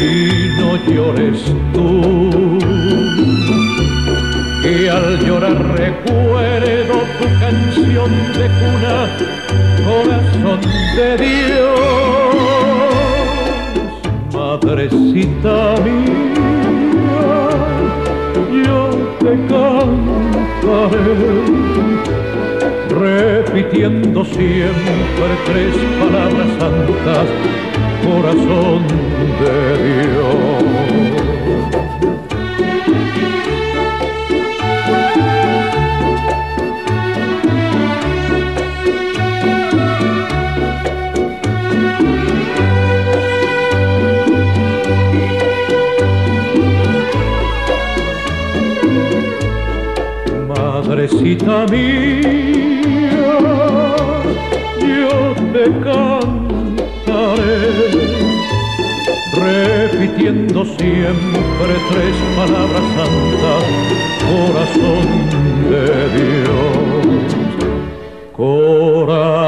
y 0.00 0.10
no 0.60 0.70
llores 0.92 1.38
tú 1.72 2.58
que 4.62 4.90
al 4.90 5.06
llorar 5.24 5.58
recuerdo 5.76 6.35
canción 7.96 8.12
de 8.34 8.46
cuna, 8.60 8.96
corazón 9.86 10.60
de 10.96 11.08
Dios, 11.24 11.78
madrecita 14.32 15.56
mía, 15.82 17.34
yo 18.64 18.80
te 19.18 19.32
cantaré, 19.48 21.18
repitiendo 22.90 24.20
siempre 24.24 25.30
tres 25.46 25.74
palabras 25.98 26.48
santas, 26.58 27.26
corazón 28.04 28.80
de 29.40 29.54
Dios. 29.84 30.85
Madrecita 51.06 51.66
mía, 51.70 53.30
yo 54.80 55.14
te 55.52 55.64
cantaré, 55.84 57.62
repitiendo 59.38 60.64
siempre 60.64 61.72
tres 61.90 62.16
palabras 62.34 62.86
santas, 62.96 63.62
corazón 64.26 65.06
de 65.70 65.86
Dios, 66.16 67.06
corazón 68.32 69.46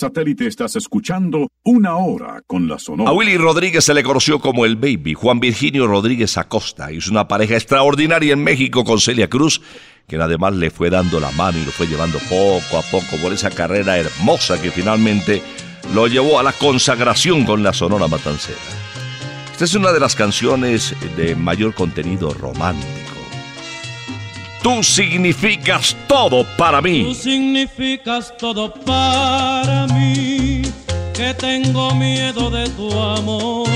satélite 0.00 0.46
estás 0.46 0.76
escuchando 0.76 1.48
Una 1.62 1.96
Hora 1.96 2.42
con 2.46 2.66
la 2.66 2.78
Sonora. 2.78 3.10
A 3.10 3.12
Willy 3.12 3.36
Rodríguez 3.36 3.84
se 3.84 3.92
le 3.92 4.02
conoció 4.02 4.40
como 4.40 4.64
el 4.64 4.76
Baby. 4.76 5.12
Juan 5.12 5.40
Virginio 5.40 5.86
Rodríguez 5.86 6.38
Acosta 6.38 6.90
hizo 6.90 7.10
una 7.10 7.28
pareja 7.28 7.54
extraordinaria 7.54 8.32
en 8.32 8.42
México 8.42 8.82
con 8.82 8.98
Celia 8.98 9.28
Cruz, 9.28 9.60
quien 10.06 10.22
además 10.22 10.54
le 10.54 10.70
fue 10.70 10.88
dando 10.88 11.20
la 11.20 11.30
mano 11.32 11.58
y 11.58 11.66
lo 11.66 11.70
fue 11.70 11.86
llevando 11.86 12.18
poco 12.30 12.78
a 12.78 12.82
poco 12.90 13.18
por 13.22 13.34
esa 13.34 13.50
carrera 13.50 13.98
hermosa 13.98 14.60
que 14.60 14.70
finalmente 14.70 15.42
lo 15.94 16.06
llevó 16.06 16.38
a 16.38 16.42
la 16.42 16.52
consagración 16.52 17.44
con 17.44 17.62
la 17.62 17.74
Sonora 17.74 18.08
Matancera. 18.08 18.58
Esta 19.52 19.64
es 19.66 19.74
una 19.74 19.92
de 19.92 20.00
las 20.00 20.16
canciones 20.16 20.94
de 21.18 21.36
mayor 21.36 21.74
contenido 21.74 22.32
romántico. 22.32 23.09
Tú 24.62 24.82
significas 24.82 25.96
todo 26.06 26.44
para 26.58 26.78
Tú 26.78 26.88
mí. 26.88 27.14
significas 27.14 28.34
todo 28.38 28.72
para 28.74 29.86
mí, 29.86 30.62
que 31.14 31.32
tengo 31.34 31.94
miedo 31.94 32.50
de 32.50 32.68
tu 32.70 32.92
amor. 32.92 33.66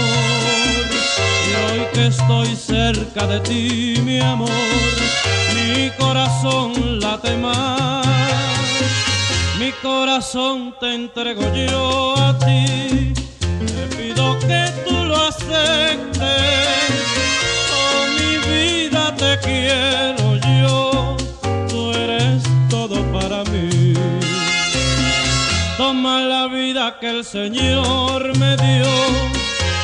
Y 1.49 1.73
hoy 1.73 1.87
que 1.95 2.07
estoy 2.09 2.55
cerca 2.55 3.27
de 3.27 3.41
ti, 3.41 4.01
mi 4.05 4.21
amor, 4.21 4.51
mi 5.55 5.91
corazón 5.99 7.01
late 7.01 7.35
más. 7.39 8.07
Mi 9.59 9.73
corazón 9.83 10.75
te 10.81 10.95
entrego 10.95 11.43
yo 11.55 12.15
a 12.19 12.39
ti, 12.39 13.15
te 13.67 13.97
pido 13.97 14.39
que 14.41 14.65
tú 14.87 14.95
lo 15.05 15.17
aceptes. 15.17 16.21
Oh, 17.73 18.07
mi 18.19 18.37
vida 18.53 19.15
te 19.17 19.39
quiero 19.43 20.24
que 26.93 27.09
el 27.09 27.25
Señor 27.25 28.37
me 28.37 28.57
dio, 28.59 28.85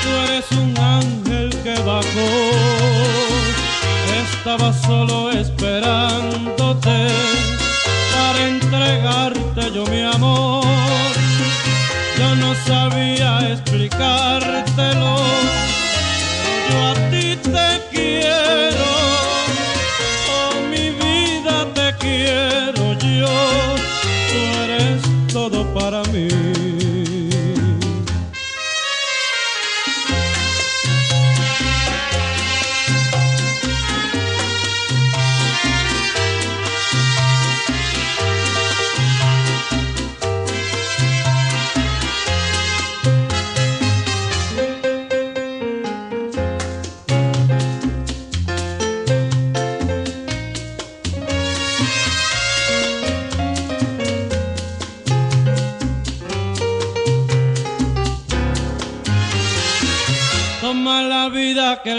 tú 0.03 0.11
eres 0.27 0.45
un 0.53 0.77
ángel 0.77 1.49
que 1.63 1.75
bajó. 1.83 2.31
Estaba 4.23 4.71
solo 4.73 5.31
esperándote 5.31 7.09
para 8.15 8.49
entregarte 8.49 9.73
yo 9.75 9.87
mi 9.87 10.03
amor. 10.03 10.65
Yo 12.19 12.35
no 12.37 12.55
sabía 12.67 13.51
explicártelo, 13.51 15.17
yo 16.69 16.87
a 16.91 16.95
ti 17.11 17.37
te 17.37 17.81
quiero. 17.91 18.80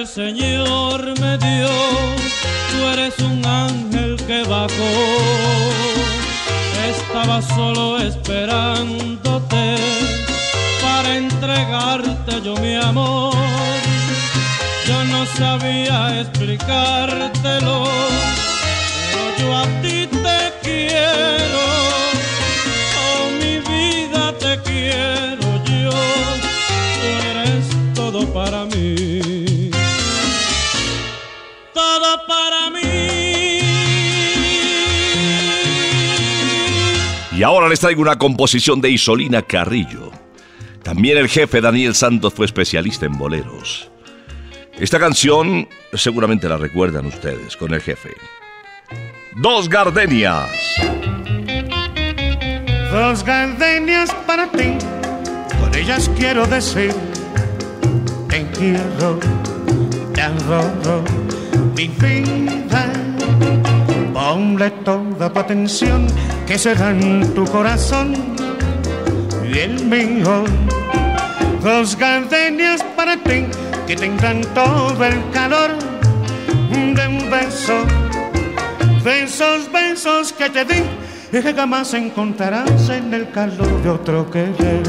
El 0.02 0.08
Señor 0.08 1.20
me 1.20 1.38
dio, 1.38 1.70
tú 2.72 2.88
eres 2.92 3.20
un 3.20 3.46
ángel 3.46 4.16
que 4.26 4.44
bajó. 4.44 4.94
Estaba 6.90 7.40
solo 7.42 8.00
esperándote 8.00 9.76
para 10.82 11.18
entregarte 11.18 12.42
yo 12.44 12.56
mi 12.56 12.76
amor. 12.76 13.36
Yo 14.88 15.04
no 15.04 15.24
sabía 15.38 16.22
explicártelo, 16.22 17.84
pero 19.12 19.24
yo 19.40 19.58
a 19.58 19.66
ti 19.84 20.08
te 20.08 20.51
Y 37.42 37.44
ahora 37.44 37.68
les 37.68 37.80
traigo 37.80 38.04
una 38.04 38.20
composición 38.20 38.82
de 38.82 38.92
Isolina 38.92 39.42
Carrillo. 39.42 40.12
También 40.84 41.18
el 41.18 41.28
jefe 41.28 41.60
Daniel 41.60 41.96
Santos 41.96 42.36
fue 42.36 42.46
especialista 42.46 43.08
en 43.08 43.18
boleros. 43.18 43.90
Esta 44.78 45.00
canción 45.00 45.68
seguramente 45.92 46.48
la 46.48 46.58
recuerdan 46.58 47.08
ustedes 47.08 47.58
con 47.58 47.74
el 47.74 47.82
jefe. 47.82 48.12
Dos 49.38 49.70
gardenias. 49.70 50.52
Dos 52.92 53.24
gardenias 53.24 54.14
para 54.28 54.46
ti, 54.52 54.78
con 55.60 55.74
ellas 55.74 56.12
quiero 56.16 56.46
decir, 56.46 56.94
te 58.30 58.46
quiero, 58.52 59.20
te 60.14 60.22
adoro, 60.22 61.04
mi 61.76 61.88
vida. 61.88 63.21
Ponle 64.22 64.70
toda 64.86 65.34
tu 65.34 65.40
atención, 65.40 66.06
que 66.46 66.56
serán 66.56 67.34
tu 67.34 67.44
corazón 67.46 68.14
y 69.44 69.58
el 69.58 69.84
mío. 69.84 70.44
Dos 71.64 71.98
gardenias 71.98 72.84
para 72.96 73.18
ti, 73.18 73.48
que 73.88 73.96
tendrán 73.96 74.42
todo 74.54 75.04
el 75.04 75.18
calor 75.32 75.72
de 76.70 77.08
un 77.08 77.32
beso 77.32 77.74
de 79.04 79.24
esos 79.24 79.72
besos 79.72 80.32
que 80.34 80.52
te 80.52 80.66
di 80.66 80.84
y 81.34 81.42
que 81.42 81.54
jamás 81.56 81.92
encontrarás 81.96 82.90
en 82.90 83.12
el 83.16 83.32
calor 83.32 83.82
de 83.82 83.90
otro 83.90 84.30
querer. 84.30 84.84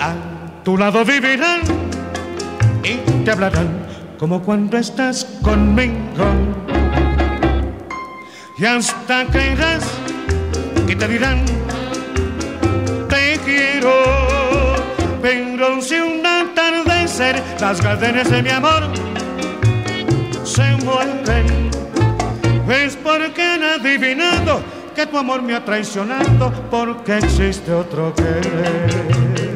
A 0.00 0.14
tu 0.64 0.76
lado 0.76 1.04
vivirán 1.04 1.60
y 2.82 3.24
te 3.24 3.30
hablarán 3.30 3.86
como 4.18 4.42
cuando 4.42 4.76
estás 4.76 5.24
conmigo. 5.42 6.65
Y 8.58 8.64
hasta 8.64 9.26
creerás 9.26 9.84
que 10.86 10.96
te 10.96 11.08
dirán 11.08 11.44
te 13.08 13.38
quiero, 13.44 13.92
pero 15.20 15.82
si 15.82 15.96
un 15.96 16.24
atardecer 16.24 17.42
las 17.60 17.82
gardenias 17.82 18.30
de 18.30 18.42
mi 18.42 18.48
amor 18.48 18.84
se 20.42 20.74
mueren 20.84 21.70
es 22.70 22.96
porque 22.96 23.42
han 23.42 23.62
adivinado 23.62 24.62
que 24.94 25.06
tu 25.06 25.18
amor 25.18 25.42
me 25.42 25.54
ha 25.54 25.62
traicionado 25.62 26.50
porque 26.70 27.18
existe 27.18 27.72
otro 27.72 28.14
querer. 28.14 29.55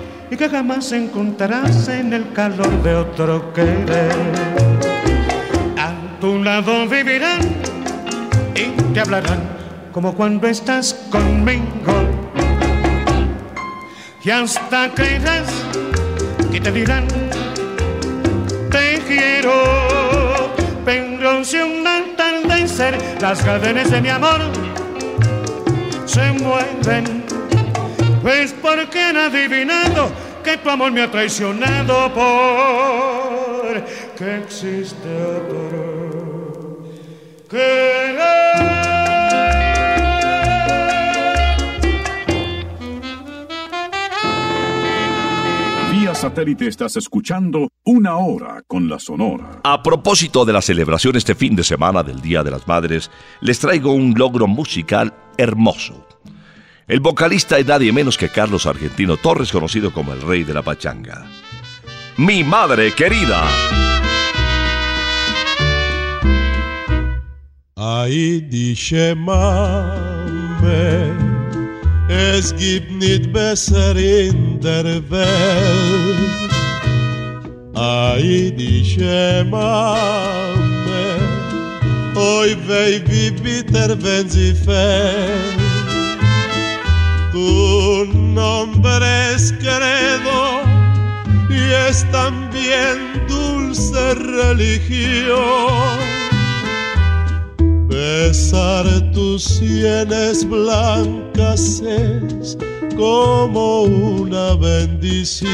y 0.31 0.37
que 0.37 0.47
jamás 0.47 0.93
encontrarás 0.93 1.89
en 1.89 2.13
el 2.13 2.31
calor 2.31 2.81
de 2.81 2.95
otro 2.95 3.53
querer. 3.53 4.15
A 5.77 5.91
tu 6.21 6.41
lado 6.41 6.87
vivirán 6.87 7.41
y 8.55 8.93
te 8.93 9.01
hablarán 9.01 9.41
como 9.91 10.15
cuando 10.15 10.47
estás 10.47 10.93
conmigo. 11.11 11.93
Y 14.23 14.29
hasta 14.29 14.89
creerás 14.93 15.51
que 16.49 16.61
te 16.61 16.71
dirán, 16.71 17.07
te 18.69 19.01
quiero, 19.05 20.53
pero 20.85 21.43
si 21.43 21.57
un 21.57 21.85
atardecer 21.85 22.97
las 23.19 23.41
cadenas 23.41 23.91
de 23.91 24.01
mi 24.01 24.09
amor 24.09 24.39
se 26.05 26.31
mueven. 26.31 27.21
Pues 28.21 28.53
porque 28.61 28.99
han 28.99 29.17
adivinado 29.17 30.11
que 30.43 30.57
tu 30.57 30.69
amor 30.69 30.91
me 30.91 31.01
ha 31.01 31.11
traicionado 31.11 32.13
por 32.13 33.85
que 34.17 34.37
existe 34.37 35.09
otro 35.23 36.01
Vía 45.91 46.15
satélite 46.15 46.67
estás 46.67 46.95
escuchando 46.95 47.67
Una 47.83 48.15
Hora 48.15 48.63
con 48.65 48.87
la 48.87 48.99
Sonora. 48.99 49.59
A 49.63 49.83
propósito 49.83 50.45
de 50.45 50.53
la 50.53 50.61
celebración 50.61 51.17
este 51.17 51.35
fin 51.35 51.55
de 51.57 51.63
semana 51.63 52.03
del 52.03 52.21
Día 52.21 52.41
de 52.41 52.51
las 52.51 52.65
Madres, 52.67 53.11
les 53.41 53.59
traigo 53.59 53.91
un 53.91 54.13
logro 54.17 54.47
musical 54.47 55.13
hermoso. 55.37 56.10
El 56.91 56.99
vocalista 56.99 57.57
es 57.57 57.65
nadie 57.65 57.93
menos 57.93 58.17
que 58.17 58.27
Carlos 58.27 58.65
Argentino 58.65 59.15
Torres, 59.15 59.49
conocido 59.49 59.93
como 59.93 60.11
el 60.11 60.21
rey 60.21 60.43
de 60.43 60.53
la 60.53 60.61
pachanga. 60.61 61.25
Mi 62.17 62.43
madre 62.43 62.91
querida. 62.91 63.47
Heidi 67.77 68.75
Mame, 69.15 71.13
es 72.09 72.53
gibt 72.57 72.91
nicht 72.91 73.31
besser 73.31 73.95
in 73.95 74.59
der 74.59 74.83
Welt. 75.09 76.51
Heidi 77.73 78.97
Mame, 79.49 81.05
oi 82.17 82.57
wei 82.67 83.01
wie 83.07 83.31
bitter, 83.31 83.95
wenn 84.03 84.29
sie 84.29 84.53
fällt. 84.53 85.60
Tu 87.31 88.05
nombre 88.13 89.33
es 89.33 89.53
credo 89.53 90.61
y 91.49 91.59
es 91.89 92.05
también 92.11 93.25
dulce 93.25 94.15
religión. 94.15 95.97
Besar 97.87 98.85
tus 99.13 99.43
sienes 99.43 100.47
blancas 100.47 101.81
es 101.81 102.57
como 102.97 103.83
una 103.83 104.55
bendición. 104.55 105.49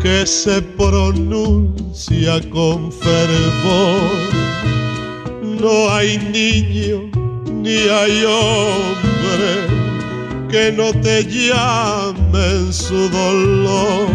que 0.03 0.27
se 0.27 0.63
pronuncia 0.63 2.41
con 2.51 2.91
fervor. 2.91 4.52
No 5.63 5.89
hay 5.89 6.19
niño 6.19 7.09
ni 7.63 7.77
hay 7.89 8.25
hombre 8.25 9.69
que 10.51 10.73
no 10.73 10.91
te 11.03 11.23
llame 11.23 12.47
en 12.57 12.73
su 12.73 13.09
dolor. 13.09 14.09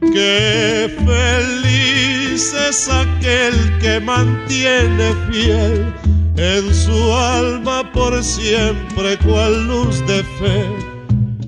Qué 0.00 0.92
feliz 1.06 2.52
es 2.68 2.88
aquel 2.88 3.54
que 3.80 4.00
mantiene 4.00 5.14
fiel 5.30 5.94
en 6.36 6.74
su 6.74 7.12
alma 7.12 7.88
por 7.92 8.24
siempre 8.24 9.16
cual 9.18 9.68
luz 9.68 10.04
de 10.08 10.24
fe 10.24 10.66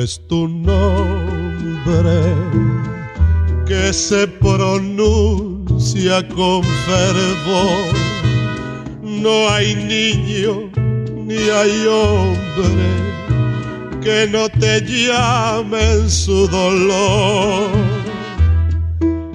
Es 0.03 0.19
tu 0.27 0.47
nombre 0.47 2.35
que 3.67 3.93
se 3.93 4.27
pronuncia 4.27 6.27
con 6.29 6.63
fervor. 6.63 7.93
No 9.03 9.49
hay 9.49 9.75
niño 9.75 10.71
ni 11.27 11.49
hay 11.49 11.85
hombre 11.85 12.87
que 14.01 14.27
no 14.27 14.49
te 14.49 14.81
llame 14.81 15.93
en 15.93 16.09
su 16.09 16.47
dolor. 16.47 17.69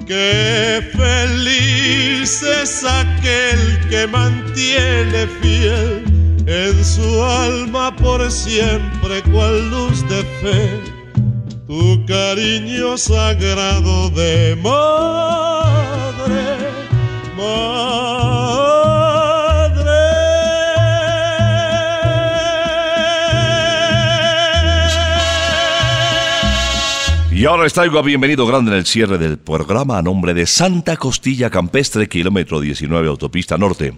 Qué 0.05 0.81
feliz 0.97 2.43
es 2.43 2.83
aquel 2.83 3.79
que 3.89 4.05
mantiene 4.07 5.27
fiel 5.41 6.06
en 6.47 6.83
su 6.83 7.23
alma 7.23 7.95
por 7.95 8.31
siempre 8.31 9.21
cual 9.23 9.69
luz 9.69 10.07
de 10.07 10.23
fe 10.41 10.97
tu 11.67 12.05
cariño 12.05 12.97
sagrado 12.97 14.09
de 14.11 14.55
madre, 14.55 16.07
Y 27.29 27.45
ahora 27.45 27.65
les 27.65 27.73
traigo 27.73 27.99
a 27.99 28.01
bienvenido 28.01 28.47
grande 28.47 28.71
en 28.71 28.77
el 28.77 28.85
cierre 28.87 29.19
del 29.19 29.37
programa 29.37 29.99
a 29.99 30.01
nombre 30.01 30.33
de 30.33 30.47
Santa 30.47 30.97
Costilla 30.97 31.51
Campestre, 31.51 32.09
kilómetro 32.09 32.59
19, 32.59 33.07
autopista 33.07 33.59
norte. 33.59 33.93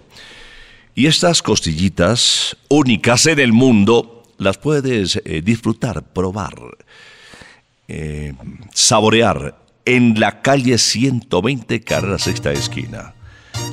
Y 0.94 1.06
estas 1.06 1.42
costillitas 1.42 2.56
únicas 2.68 3.26
en 3.26 3.38
el 3.38 3.52
mundo 3.52 4.24
las 4.38 4.58
puedes 4.58 5.20
eh, 5.24 5.42
disfrutar, 5.42 6.02
probar, 6.02 6.54
eh, 7.88 8.34
saborear 8.74 9.56
en 9.84 10.18
la 10.18 10.42
calle 10.42 10.78
120, 10.78 11.82
carrera 11.82 12.18
sexta 12.18 12.52
esquina. 12.52 13.14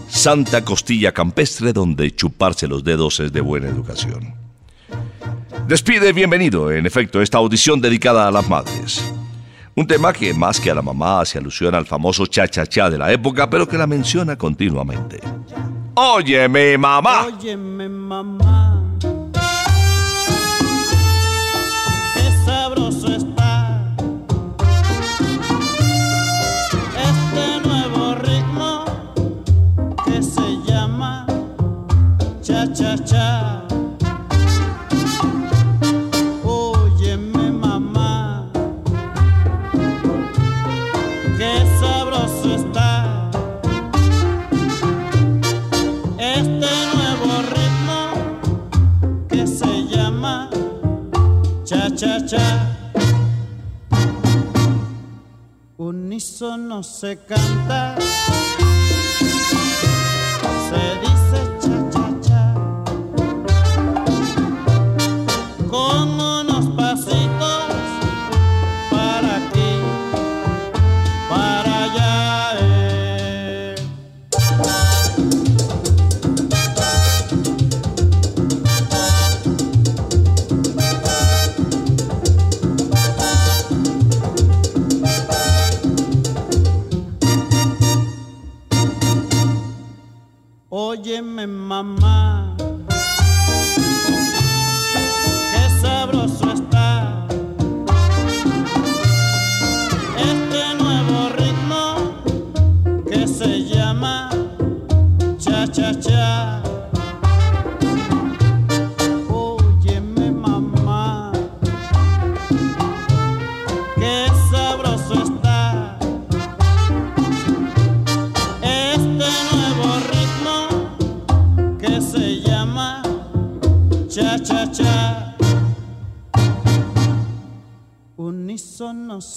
Santa 0.10 0.64
Costilla 0.64 1.12
Campestre, 1.12 1.74
donde 1.74 2.16
chuparse 2.16 2.68
los 2.68 2.84
dedos 2.84 3.20
es 3.20 3.32
de 3.34 3.42
buena 3.42 3.68
educación. 3.68 4.34
Despide, 5.68 6.14
bienvenido, 6.14 6.72
en 6.72 6.86
efecto, 6.86 7.22
esta 7.22 7.38
audición 7.38 7.82
dedicada 7.82 8.28
a 8.28 8.32
las 8.32 8.48
madres. 8.48 9.04
Un 9.76 9.86
tema 9.86 10.14
que 10.14 10.34
más 10.34 10.60
que 10.60 10.72
a 10.72 10.76
la 10.76 10.82
mamá 10.82 11.22
hace 11.22 11.38
alusión 11.38 11.76
al 11.76 11.86
famoso 11.86 12.26
cha-cha-cha 12.26 12.90
de 12.90 12.98
la 12.98 13.12
época, 13.12 13.50
pero 13.50 13.68
que 13.68 13.78
la 13.78 13.86
menciona 13.86 14.38
continuamente. 14.38 15.20
Óyeme, 16.00 16.78
mamá. 16.78 17.26
Óyeme, 17.26 17.90
mamá. 17.90 18.67
Cha 51.98 52.20
cha 52.20 52.26
cha. 52.28 52.78
Unísono 55.78 56.84
se 56.84 57.18
canta, 57.18 57.96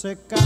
se 0.01 0.17
canta, 0.17 0.40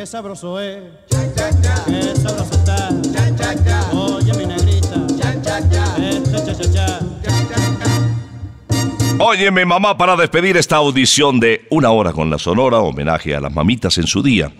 Qué 0.00 0.06
sabroso 0.06 0.58
es, 0.58 0.82
qué 1.10 2.16
sabroso 2.16 2.54
está. 2.54 2.88
Oye 3.92 4.32
mi 4.32 4.46
negrita, 4.46 4.96
este 5.06 5.42
cha 5.42 5.60
cha 5.60 6.72
cha. 6.72 7.00
Óyeme, 9.18 9.66
mamá, 9.66 9.98
para 9.98 10.16
despedir 10.16 10.56
esta 10.56 10.76
audición 10.76 11.38
de 11.38 11.66
Una 11.68 11.90
Hora 11.90 12.14
con 12.14 12.30
la 12.30 12.38
Sonora, 12.38 12.78
homenaje 12.78 13.36
a 13.36 13.42
las 13.42 13.52
mamitas 13.52 13.98
en 13.98 14.06
su 14.06 14.22
día. 14.22 14.50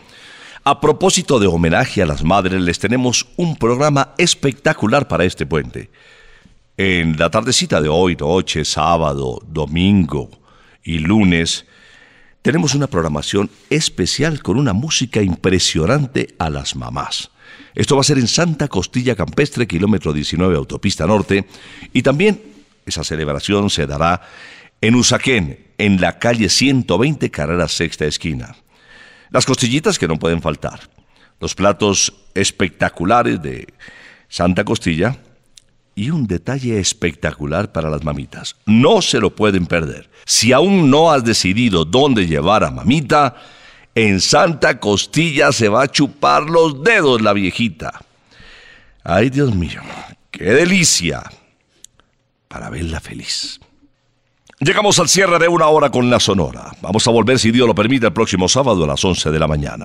A 0.63 0.79
propósito 0.79 1.39
de 1.39 1.47
homenaje 1.47 2.03
a 2.03 2.07
las 2.07 2.23
madres, 2.23 2.61
les 2.61 2.79
tenemos 2.79 3.27
un 3.37 3.57
programa 3.57 4.13
espectacular 4.19 5.09
para 5.09 5.25
este 5.25 5.47
puente. 5.47 5.89
En 6.77 7.17
la 7.17 7.31
tardecita 7.31 7.81
de 7.81 7.89
hoy, 7.89 8.15
noche, 8.15 8.67
sábado, 8.67 9.41
domingo 9.47 10.29
y 10.85 10.99
lunes, 10.99 11.65
tenemos 12.43 12.75
una 12.75 12.87
programación 12.87 13.51
especial 13.69 14.43
con 14.43 14.59
una 14.59 14.73
música 14.73 15.23
impresionante 15.23 16.35
a 16.39 16.51
las 16.51 16.75
mamás. 16.75 17.31
Esto 17.75 17.97
va 17.97 18.01
a 18.01 18.05
ser 18.05 18.19
en 18.19 18.29
Santa 18.29 18.69
Costilla 18.69 19.15
Campestre, 19.15 19.67
kilómetro 19.67 20.13
19, 20.13 20.57
autopista 20.57 21.07
norte, 21.07 21.47
y 21.93 22.03
también 22.03 22.43
esa 22.87 23.05
celebración 23.05 23.71
se 23.71 23.87
dará 23.87 24.23
en 24.81 24.95
Usaquén, 24.95 25.67
en 25.79 26.01
la 26.01 26.19
calle 26.19 26.49
120, 26.49 27.31
carrera 27.31 27.69
sexta 27.69 28.07
esquina. 28.07 28.57
Las 29.31 29.47
costillitas 29.47 29.99
que 29.99 30.09
no 30.09 30.19
pueden 30.19 30.43
faltar. 30.43 30.81
Los 31.39 31.55
platos 31.55 32.13
espectaculares 32.35 33.41
de 33.43 33.73
Santa 34.29 34.65
Costilla 34.65 35.19
y 36.01 36.09
un 36.09 36.27
detalle 36.27 36.81
espectacular 36.81 37.73
para 37.73 37.91
las 37.91 38.03
mamitas. 38.05 38.57
No 38.65 39.03
se 39.03 39.21
lo 39.21 39.37
pueden 39.37 39.67
perder. 39.67 40.09
Si 40.25 40.51
aún 40.51 40.91
no 40.91 41.13
has 41.13 41.25
decidido 41.25 41.85
dónde 41.85 42.27
llevar 42.27 42.65
a 42.65 42.71
mamita, 42.71 43.37
en 43.95 44.23
Santa 44.23 44.81
Costilla 44.81 45.53
se 45.53 45.69
va 45.69 45.83
a 45.83 45.89
chupar 45.89 46.45
los 46.45 46.83
dedos 46.83 47.21
la 47.21 47.35
viejita. 47.35 48.01
Ay, 49.05 49.29
Dios 49.29 49.55
mío, 49.55 49.83
qué 50.31 50.45
delicia 50.45 51.23
para 52.49 52.71
verla 52.71 53.01
feliz. 53.01 53.61
Llegamos 54.59 54.99
al 55.01 55.09
cierre 55.11 55.39
de 55.39 55.49
una 55.49 55.67
hora 55.67 55.91
con 55.91 56.09
la 56.09 56.19
Sonora. 56.19 56.73
Vamos 56.81 57.07
a 57.07 57.11
volver, 57.11 57.39
si 57.39 57.51
Dios 57.51 57.67
lo 57.67 57.75
permite, 57.75 58.07
el 58.07 58.15
próximo 58.15 58.49
sábado 58.49 58.85
a 58.85 58.87
las 58.87 59.05
11 59.05 59.31
de 59.31 59.39
la 59.39 59.47
mañana. 59.47 59.85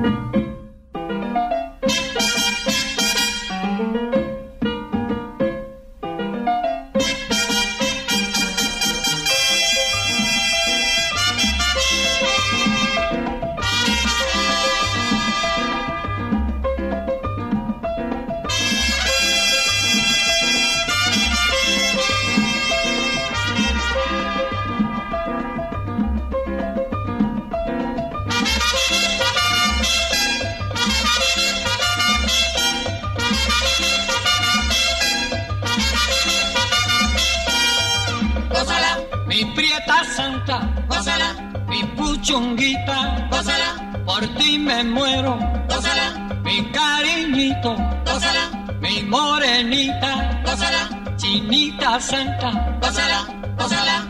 Gózala, 52.01 53.27
gózala, 53.57 54.07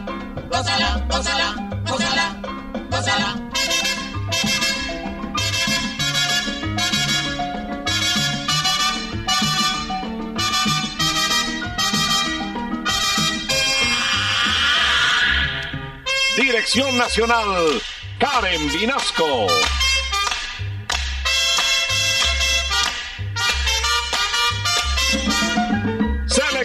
gózala, 0.49 1.05
gózala, 1.09 1.55
gózala, 1.89 2.25
gózala. 2.89 3.35
Dirección 16.37 16.97
Nacional, 16.97 17.81
Karen 18.19 18.71
Vinasco. 18.71 19.47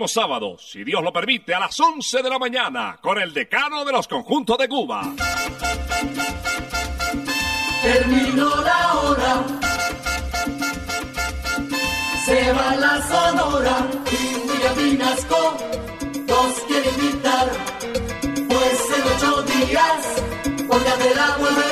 Próximo 0.00 0.08
sábado, 0.08 0.56
si 0.58 0.82
Dios 0.84 1.02
lo 1.02 1.12
permite, 1.12 1.54
a 1.54 1.60
las 1.60 1.78
11 1.78 2.22
de 2.22 2.30
la 2.30 2.38
mañana, 2.38 2.98
con 3.02 3.20
el 3.20 3.34
decano 3.34 3.84
de 3.84 3.92
los 3.92 4.08
conjuntos 4.08 4.56
de 4.56 4.68
Cuba. 4.68 5.02
Terminó 7.82 8.56
la 8.62 8.94
hora. 8.94 9.44
Se 12.24 12.52
va 12.52 12.76
la 12.76 13.02
sonora 13.02 13.86
y 14.10 14.48
William 14.48 14.76
Vinasco 14.76 15.56
nos 16.26 16.60
quiere 16.66 16.88
invitar. 16.90 17.50
Pues 18.48 18.80
en 18.96 19.02
ocho 19.16 19.42
días, 19.42 20.22
por 20.66 20.80
la 20.82 21.36
vuelve 21.36 21.70